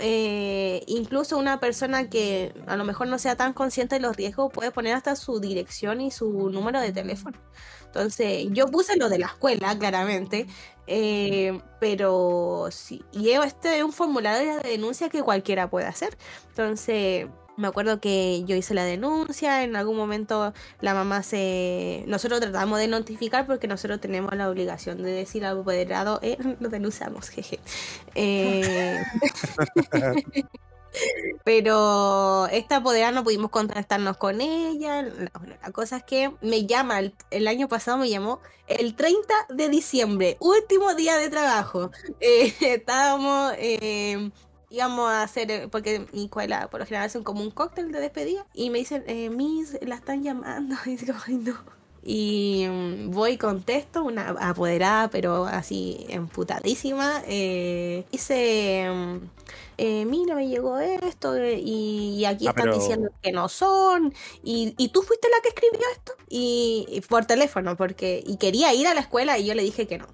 [0.00, 4.52] eh, incluso una persona que a lo mejor no sea tan consciente de los riesgos
[4.52, 7.38] puede poner hasta su dirección y su número de teléfono.
[7.88, 10.46] Entonces, yo puse lo de la escuela, claramente,
[10.86, 16.16] eh, pero sí, y este es un formulario de denuncia que cualquiera puede hacer.
[16.50, 17.26] Entonces,
[17.58, 22.04] me acuerdo que yo hice la denuncia, en algún momento la mamá se...
[22.06, 26.68] Nosotros tratamos de notificar porque nosotros tenemos la obligación de decir al apoderado, eh, lo
[26.68, 27.58] denunciamos, jeje.
[28.14, 29.02] Eh,
[31.44, 35.02] Pero esta apoderada no pudimos contactarnos con ella.
[35.02, 40.36] La, cosa es que me llama, el, año pasado me llamó el 30 de diciembre,
[40.40, 41.90] último día de trabajo.
[42.20, 44.30] Eh, estábamos, eh,
[44.70, 48.46] íbamos a hacer, porque mi escuela por lo general hacen como un cóctel de despedida.
[48.54, 50.76] Y me dicen, eh, Miss, la están llamando.
[50.86, 51.77] Y digo, ay no.
[52.10, 57.20] Y mm, voy y contesto, una apoderada, pero así emputadísima.
[57.26, 59.16] Eh, dice, mm,
[59.76, 63.50] eh, mira, me llegó esto eh, y, y aquí Ah, están pero- diciendo que no
[63.50, 64.14] son.
[64.42, 66.12] Y, y tú fuiste la que escribió esto.
[66.30, 69.86] Y, y por teléfono, porque y quería ir a la escuela y yo le dije
[69.86, 70.06] que no.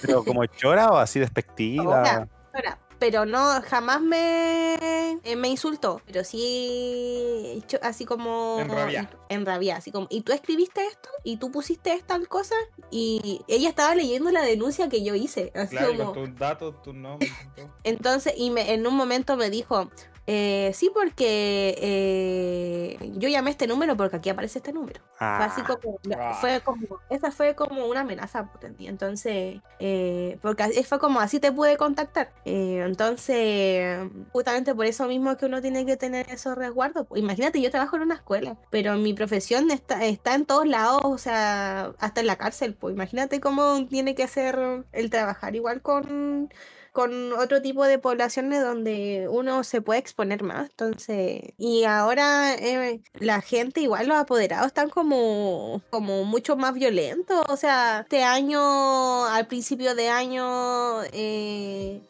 [0.00, 2.28] Pero como chora o así despectiva.
[3.02, 4.74] Pero no, jamás me,
[5.24, 9.10] eh, me insultó, pero sí cho- así como En rabia.
[9.28, 12.54] en rabia, así como, y tú escribiste esto y tú pusiste tal cosa
[12.92, 16.80] y ella estaba leyendo la denuncia que yo hice, así Claro, como, con tus datos,
[16.82, 17.32] tus nombres.
[17.82, 19.90] entonces, y me, en un momento me dijo,
[20.26, 25.00] eh, sí, porque eh, yo llamé este número porque aquí aparece este número.
[25.18, 26.34] Fue así Ah, como, Ah.
[26.40, 28.86] fue como, esa fue como una amenaza potente.
[28.86, 32.32] Entonces, eh, porque fue como así te pude contactar.
[32.44, 37.06] Eh, entonces, justamente por eso mismo que uno tiene que tener esos resguardos.
[37.06, 41.02] Pues, Imagínate, yo trabajo en una escuela, pero mi profesión está, está en todos lados,
[41.04, 42.74] o sea, hasta en la cárcel.
[42.74, 46.52] Pues imagínate cómo tiene que ser el trabajar igual con
[46.92, 50.70] con otro tipo de poblaciones donde uno se puede exponer más.
[50.70, 57.44] Entonces, y ahora eh, la gente, igual los apoderados, están como, como mucho más violentos.
[57.48, 62.02] O sea, este año, al principio de año, eh,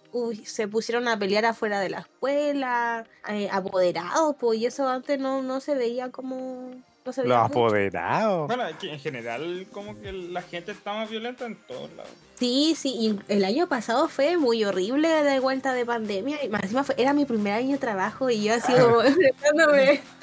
[0.45, 5.43] se pusieron a pelear afuera de la escuela, eh, apoderados, pues, y eso antes no,
[5.43, 6.73] no se veía como...
[7.05, 7.35] Los mucho.
[7.35, 8.47] apoderados.
[8.47, 12.11] Bueno, en general, como que la gente está más violenta en todos lados.
[12.39, 16.63] Sí, sí, y el año pasado fue muy horrible de vuelta de pandemia y más
[16.63, 18.99] encima fue- era mi primer año de trabajo y yo así como.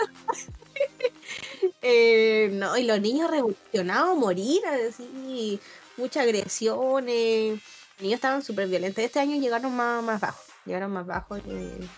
[1.82, 5.60] Eh, no, y los niños revolucionados morir, así,
[5.98, 7.52] muchas agresiones.
[7.54, 9.04] Los niños estaban súper violentos.
[9.04, 11.40] Este año llegaron más, más bajos, llegaron más bajos.
[11.46, 11.90] y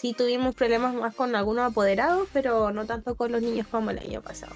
[0.00, 3.98] sí tuvimos problemas más con algunos apoderados, pero no tanto con los niños como el
[3.98, 4.52] año pasado.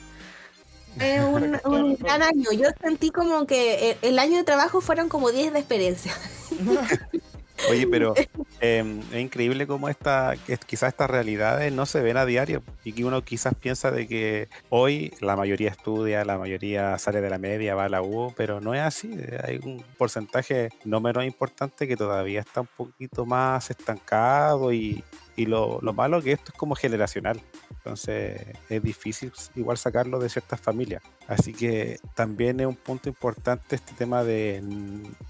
[0.99, 2.51] Es un, un gran año.
[2.53, 6.15] Yo sentí como que el, el año de trabajo fueron como 10 de experiencia.
[7.71, 8.15] Oye, pero
[8.61, 10.35] eh, es increíble cómo esta,
[10.67, 14.49] quizás estas realidades no se ven a diario y que uno quizás piensa de que
[14.69, 18.61] hoy la mayoría estudia, la mayoría sale de la media, va a la U, pero
[18.61, 19.17] no es así.
[19.45, 25.03] Hay un porcentaje no menos importante que todavía está un poquito más estancado y,
[25.37, 27.41] Y lo, lo malo que esto es como generacional.
[27.71, 31.03] Entonces es difícil igual sacarlo de ciertas familias.
[31.27, 34.63] Así que también es un punto importante este tema de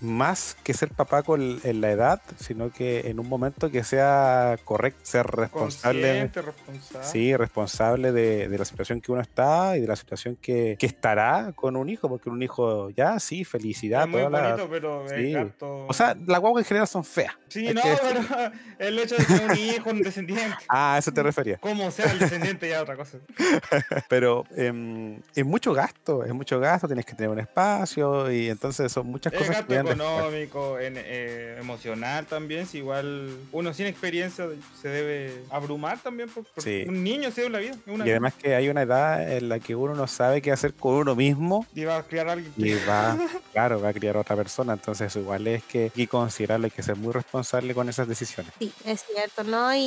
[0.01, 4.59] más que ser papá con, en la edad, sino que en un momento que sea
[4.65, 6.27] correcto, ser responsable.
[6.35, 7.07] Responsable.
[7.07, 10.87] Sí, responsable de, de la situación que uno está y de la situación que, que
[10.87, 14.03] estará con un hijo, porque un hijo ya, sí, felicidad.
[14.03, 15.35] Es muy toda la- bonito, pero Sí.
[15.61, 17.35] O sea, las guaguas en general son feas.
[17.49, 20.57] sí, no, que- pero el hecho de tener un hijo, un descendiente.
[20.69, 21.57] Ah, a eso te refería.
[21.59, 23.19] Como sea el descendiente ya otra cosa.
[24.09, 28.91] Pero em, es mucho gasto, es mucho gasto, tienes que tener un espacio y entonces
[28.93, 32.67] son muchas Es cosas que gasto económico, en- eh, emocional también.
[32.67, 34.47] Si igual uno sin experiencia
[34.81, 36.29] se debe abrumar también.
[36.29, 36.85] Por, por- Sí.
[36.89, 37.77] Un niño se da la vida.
[37.87, 40.73] una Y además que hay una edad en la que uno no sabe qué hacer
[40.75, 42.53] con uno mismo y va a criar a alguien.
[42.57, 43.19] y va,
[43.53, 44.73] claro, va a criar a otra persona.
[44.73, 48.53] Entonces igual es que hay que considerarlo, hay que ser muy responsable con esas decisiones.
[48.59, 49.75] Sí, es cierto, ¿no?
[49.75, 49.84] Y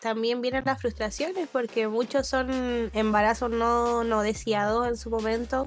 [0.00, 5.66] también vienen las frustraciones porque muchos son embarazos no, no deseados en su momento.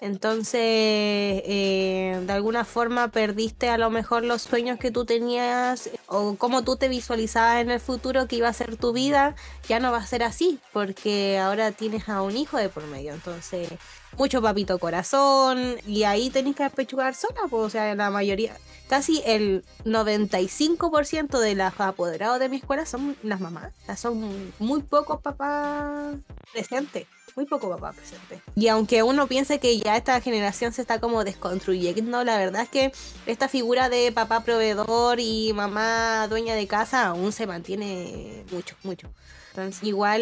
[0.00, 6.36] Entonces, eh, de alguna forma perdiste a lo mejor los sueños que tú tenías o
[6.36, 9.34] cómo tú te visualizabas en el futuro que iba a ser tu vida.
[9.68, 13.14] Ya no va a ser así porque ahora tienes a un hijo de por medio.
[13.14, 13.70] Entonces,
[14.18, 17.42] mucho papito corazón y ahí tenés que apechugar sola.
[17.48, 18.56] Pues, o sea, la mayoría,
[18.88, 23.72] casi el 95% de los apoderados de mi escuela son las mamás.
[23.82, 26.16] O sea, son muy pocos papás
[26.52, 27.06] presentes.
[27.34, 28.40] Muy poco papá presente.
[28.54, 32.70] Y aunque uno piense que ya esta generación se está como desconstruyendo, la verdad es
[32.70, 32.92] que
[33.26, 39.10] esta figura de papá proveedor y mamá dueña de casa aún se mantiene mucho, mucho.
[39.56, 40.20] Entonces, igual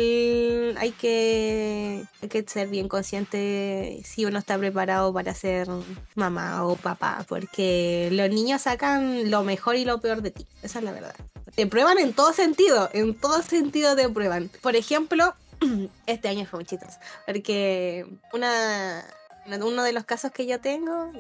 [0.78, 5.66] hay que, hay que ser bien consciente si uno está preparado para ser
[6.14, 10.46] mamá o papá, porque los niños sacan lo mejor y lo peor de ti.
[10.62, 11.16] Esa es la verdad.
[11.56, 14.50] Te prueban en todo sentido, en todo sentido te prueban.
[14.62, 15.34] Por ejemplo,
[16.06, 19.04] este año fue muy chistoso, porque una,
[19.48, 21.10] uno de los casos que yo tengo,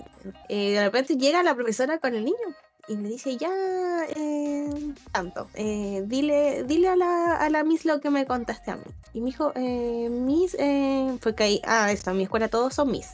[0.48, 2.54] eh, de repente llega la profesora con el niño
[2.88, 3.50] y me dice, ya,
[4.16, 4.68] eh,
[5.12, 8.84] tanto, eh, dile, dile a la, a la Miss lo que me contaste a mí.
[9.12, 12.90] Y me dijo, eh, Miss, eh, porque ahí, ah, esto, en mi escuela todos son
[12.90, 13.08] Miss.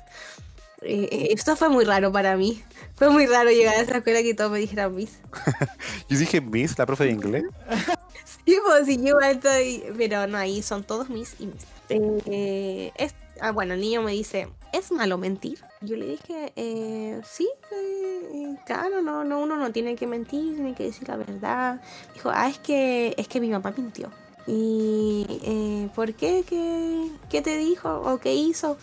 [0.83, 2.63] Eh, eh, esto fue muy raro para mí.
[2.97, 5.21] Fue muy raro llegar a esa escuela que todos me dijeran Miss.
[6.09, 7.45] Yo dije Miss, la profe de inglés.
[8.47, 9.85] Sí, pues sí, yo estoy.
[9.97, 11.67] Pero no, ahí son todos mis y mis.
[11.89, 15.59] Eh, es, ah, bueno, el niño me dice, ¿es malo mentir?
[15.83, 20.75] Yo le dije, eh, sí, eh, claro, no, no, uno no tiene que mentir, tiene
[20.75, 21.81] que decir la verdad.
[22.13, 24.11] Dijo, ah, es que, es que mi papá mintió.
[24.47, 26.45] ¿Y eh, por qué?
[26.47, 28.77] ¿Qué, qué te dijo o qué hizo?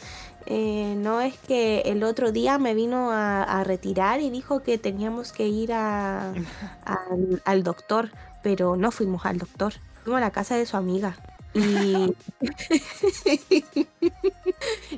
[0.48, 4.78] Eh, no es que el otro día me vino a, a retirar y dijo que
[4.80, 6.34] teníamos que ir a,
[6.84, 9.74] al, al doctor, pero no fuimos al doctor,
[10.04, 11.20] fuimos a la casa de su amiga.
[11.54, 12.16] Y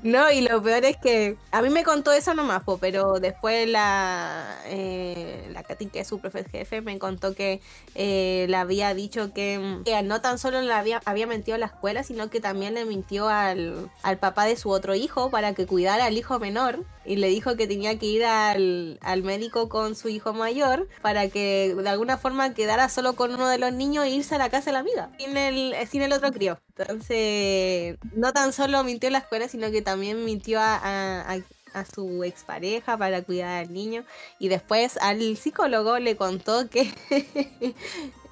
[0.03, 3.67] no, y lo peor es que a mí me contó eso nomás, po, pero después
[3.67, 7.61] la, eh, la Katy, que es su profe jefe, me contó que
[7.95, 11.67] eh, le había dicho que, que no tan solo le había, había mentido a la
[11.67, 15.65] escuela, sino que también le mintió al, al papá de su otro hijo para que
[15.65, 19.95] cuidara al hijo menor y le dijo que tenía que ir al, al médico con
[19.95, 24.05] su hijo mayor para que de alguna forma quedara solo con uno de los niños
[24.05, 26.59] e irse a la casa de la amiga, sin el, sin el otro crío.
[26.77, 31.41] Entonces, no tan solo mintió en la escuela, sino que también mintió a, a, a-
[31.73, 34.03] a su expareja para cuidar al niño.
[34.39, 36.91] Y después al psicólogo le contó que,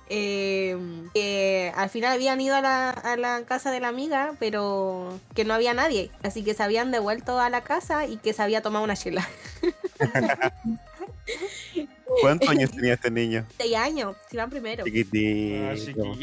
[0.10, 0.78] eh,
[1.14, 5.46] que al final habían ido a la, a la casa de la amiga, pero que
[5.46, 6.12] no había nadie.
[6.24, 9.28] Así que se habían devuelto a la casa y que se había tomado una chela.
[12.22, 13.46] ¿Cuántos años tenía este niño?
[13.58, 14.84] Seis años, si van primero.
[14.86, 16.14] Chiquitito.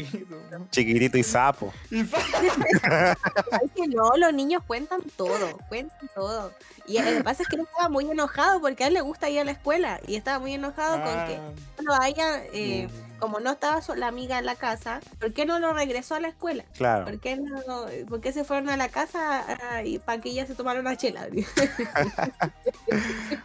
[0.51, 0.59] Ah.
[0.71, 1.71] Chiquitito y sapo.
[1.91, 2.03] Y
[3.75, 6.51] que no, los niños cuentan todo, cuentan todo.
[6.87, 9.29] Y lo que pasa es que él estaba muy enojado porque a él le gusta
[9.29, 11.39] ir a la escuela y estaba muy enojado con que
[11.77, 12.87] Ah, no haya, eh,
[13.19, 16.29] como no estaba la amiga en la casa, ¿por qué no lo regresó a la
[16.29, 16.65] escuela?
[16.73, 17.05] Claro.
[17.05, 19.43] ¿Por qué, no, por qué se fueron a la casa
[19.83, 21.27] y para que ella se tomara una chela?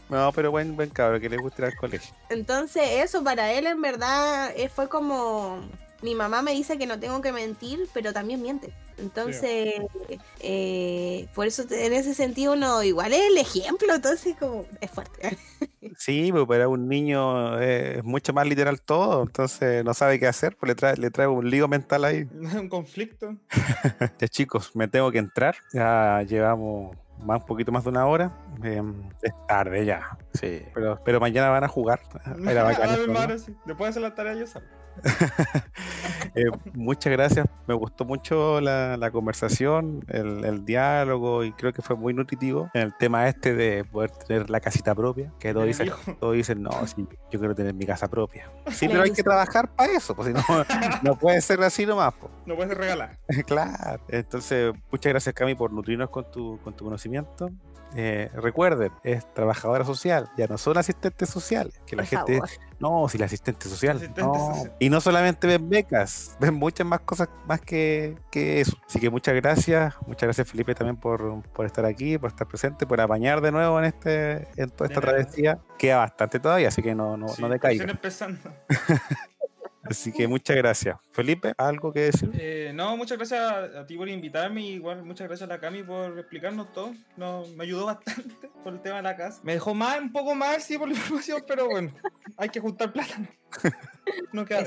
[0.09, 2.13] No, pero buen, buen cabro que le gusta ir al colegio.
[2.29, 5.61] Entonces eso para él en verdad eh, fue como...
[6.03, 8.73] Mi mamá me dice que no tengo que mentir, pero también miente.
[8.97, 9.75] Entonces,
[10.41, 15.37] eh, por eso en ese sentido uno igual es el ejemplo, entonces como es fuerte.
[16.01, 20.27] Sí, pero para un niño eh, es mucho más literal todo, entonces no sabe qué
[20.27, 22.27] hacer, pues le trae, le trae un lío mental ahí.
[22.59, 23.37] un conflicto.
[24.19, 28.33] Ya chicos, me tengo que entrar, ya llevamos más un poquito más de una hora,
[28.63, 32.01] em, es tarde ya, sí, pero, pero mañana van a jugar.
[32.47, 33.13] Era bacán Ah, esto, ¿no?
[33.13, 33.55] madre, sí.
[33.65, 34.69] Después de hacer la tarea yo salgo.
[36.37, 36.45] Eh,
[36.75, 41.97] muchas gracias, me gustó mucho la, la conversación, el, el diálogo y creo que fue
[41.97, 45.91] muy nutritivo en el tema este de poder tener la casita propia, que todos dicen,
[46.21, 48.49] todos dicen, no, sí, yo quiero tener mi casa propia.
[48.71, 50.43] Sí, pero hay que trabajar para eso, pues si no,
[51.03, 52.15] no puede ser así nomás.
[52.15, 52.31] pues.
[52.47, 53.19] No puedes regalar.
[53.47, 54.01] Claro.
[54.09, 57.10] Entonces, muchas gracias, Cami, por nutrirnos con tu, con tu conocimiento.
[57.97, 61.81] Eh, recuerden, es trabajadora social, ya no son asistentes sociales.
[61.87, 62.49] Que la Por gente, favor.
[62.79, 63.97] no, si la asistente social.
[63.97, 64.33] Asistente no.
[64.33, 64.73] social.
[64.79, 68.77] Y no solamente ven becas, ven muchas más cosas más que, que eso.
[68.87, 72.87] Así que muchas gracias, muchas gracias, Felipe, también por, por estar aquí, por estar presente,
[72.87, 75.19] por apañar de nuevo en este en toda esta De nada.
[75.19, 75.59] travesía.
[75.77, 77.91] Queda bastante todavía, así que no, no, Sí, no decaiga.
[77.91, 78.39] empezando.
[79.91, 80.97] Así que muchas gracias.
[81.11, 82.31] Felipe, ¿algo que decir?
[82.35, 84.61] Eh, no, muchas gracias a, ti por invitarme.
[84.63, 86.95] y Igual, muchas gracias a la Cami por explicarnos todo.
[87.17, 89.41] No, me ayudó bastante por el tema de la casa.
[89.43, 91.93] Me dejó mal, un poco mal, sí, por la información, pero bueno,
[92.37, 93.17] hay que juntar plata.
[94.33, 94.65] No, queda.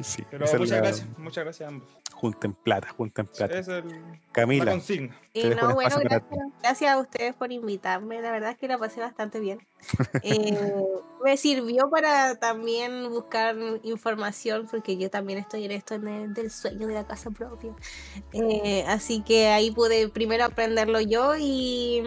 [0.00, 1.88] Sí, Pero muchas la- gracias, muchas gracias a ambos.
[2.14, 3.58] Junten plata, junten plata.
[3.58, 3.84] Es el,
[4.32, 4.64] Camila.
[4.66, 5.18] la consigna.
[5.34, 6.22] Y no, bueno, gracias,
[6.62, 8.22] gracias a ustedes por invitarme.
[8.22, 9.58] La verdad es que la pasé bastante bien.
[10.22, 10.56] Eh,
[11.24, 16.50] me sirvió para también buscar información, porque yo también estoy en esto en el- del
[16.50, 17.74] sueño de la casa propia.
[18.32, 21.98] Eh, así que ahí pude primero aprenderlo yo y,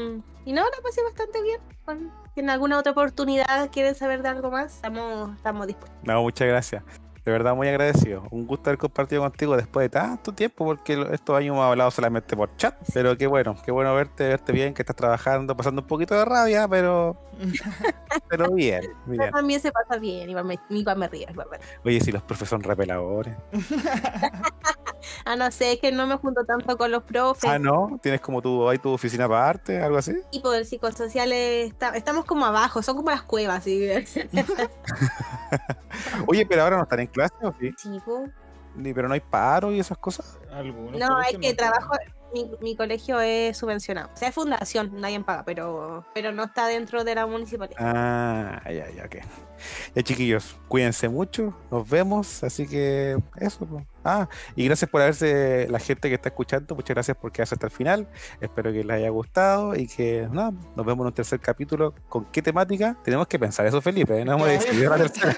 [0.45, 1.59] y no, la pasé bastante bien.
[1.85, 5.97] Con- Si en alguna otra oportunidad quieren saber de algo más, estamos, estamos dispuestos.
[6.03, 6.83] No, muchas gracias.
[7.23, 8.27] De verdad, muy agradecido.
[8.29, 11.89] Un gusto haber compartido contigo después de tanto tiempo, porque lo- estos años hemos hablado
[11.89, 12.75] solamente por chat.
[12.93, 16.23] Pero qué bueno, qué bueno verte, verte bien, que estás trabajando, pasando un poquito de
[16.23, 17.17] rabia, pero,
[18.29, 19.31] pero bien, bien.
[19.31, 21.25] También se pasa bien, igual me, igual me río.
[21.31, 21.67] igual me río.
[21.83, 23.35] Oye, si los profes son repeladores.
[25.25, 27.49] Ah, no sé, es que no me junto tanto con los profes.
[27.49, 27.99] Ah, ¿no?
[28.01, 30.13] ¿Tienes como tu, hay tu oficina aparte, algo así?
[30.31, 33.87] Y por el psicosocial está- estamos como abajo, son como las cuevas, ¿sí?
[36.27, 37.73] Oye, pero ahora no están en clase, ¿o sí?
[38.75, 40.37] Ni, pero no hay paro y esas cosas.
[40.51, 41.55] Algunos No, es que no.
[41.55, 41.93] trabajo,
[42.33, 44.09] mi, mi colegio es subvencionado.
[44.13, 47.77] O sea, es fundación, nadie paga, pero, pero no está dentro de la municipalidad.
[47.79, 49.15] Ah, ya, ya, ok.
[49.95, 53.65] Ya, chiquillos, cuídense mucho, nos vemos, así que eso.
[53.65, 53.85] pues.
[54.03, 57.67] Ah, y gracias por haberse, la gente que está escuchando, muchas gracias por quedarse hasta
[57.67, 58.07] el final.
[58.39, 61.95] Espero que les haya gustado y que nada, nos vemos en un tercer capítulo.
[62.09, 62.97] ¿Con qué temática?
[63.03, 64.25] Tenemos que pensar eso, Felipe, ¿eh?
[64.25, 65.35] no hemos decidido la tercera.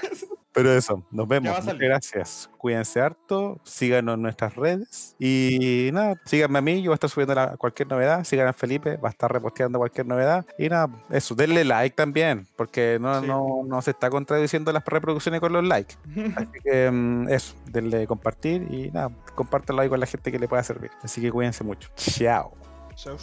[0.58, 1.56] Pero eso, nos vemos.
[1.56, 2.50] Muchas gracias.
[2.58, 7.08] Cuídense harto, síganos en nuestras redes y nada, síganme a mí, yo voy a estar
[7.08, 10.88] subiendo la- cualquier novedad, sigan a Felipe, va a estar reposteando cualquier novedad y nada,
[11.10, 13.26] eso, denle like también, porque no, Sí.
[13.28, 15.94] no, no se está contradiciendo las reproducciones con los likes.
[16.36, 20.48] Así que mm, eso, denle compartir y nada, compártelo ahí con la gente que le
[20.48, 20.90] pueda servir.
[21.02, 21.88] Así que cuídense mucho.
[21.94, 22.52] Chao.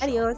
[0.01, 0.37] Adiós.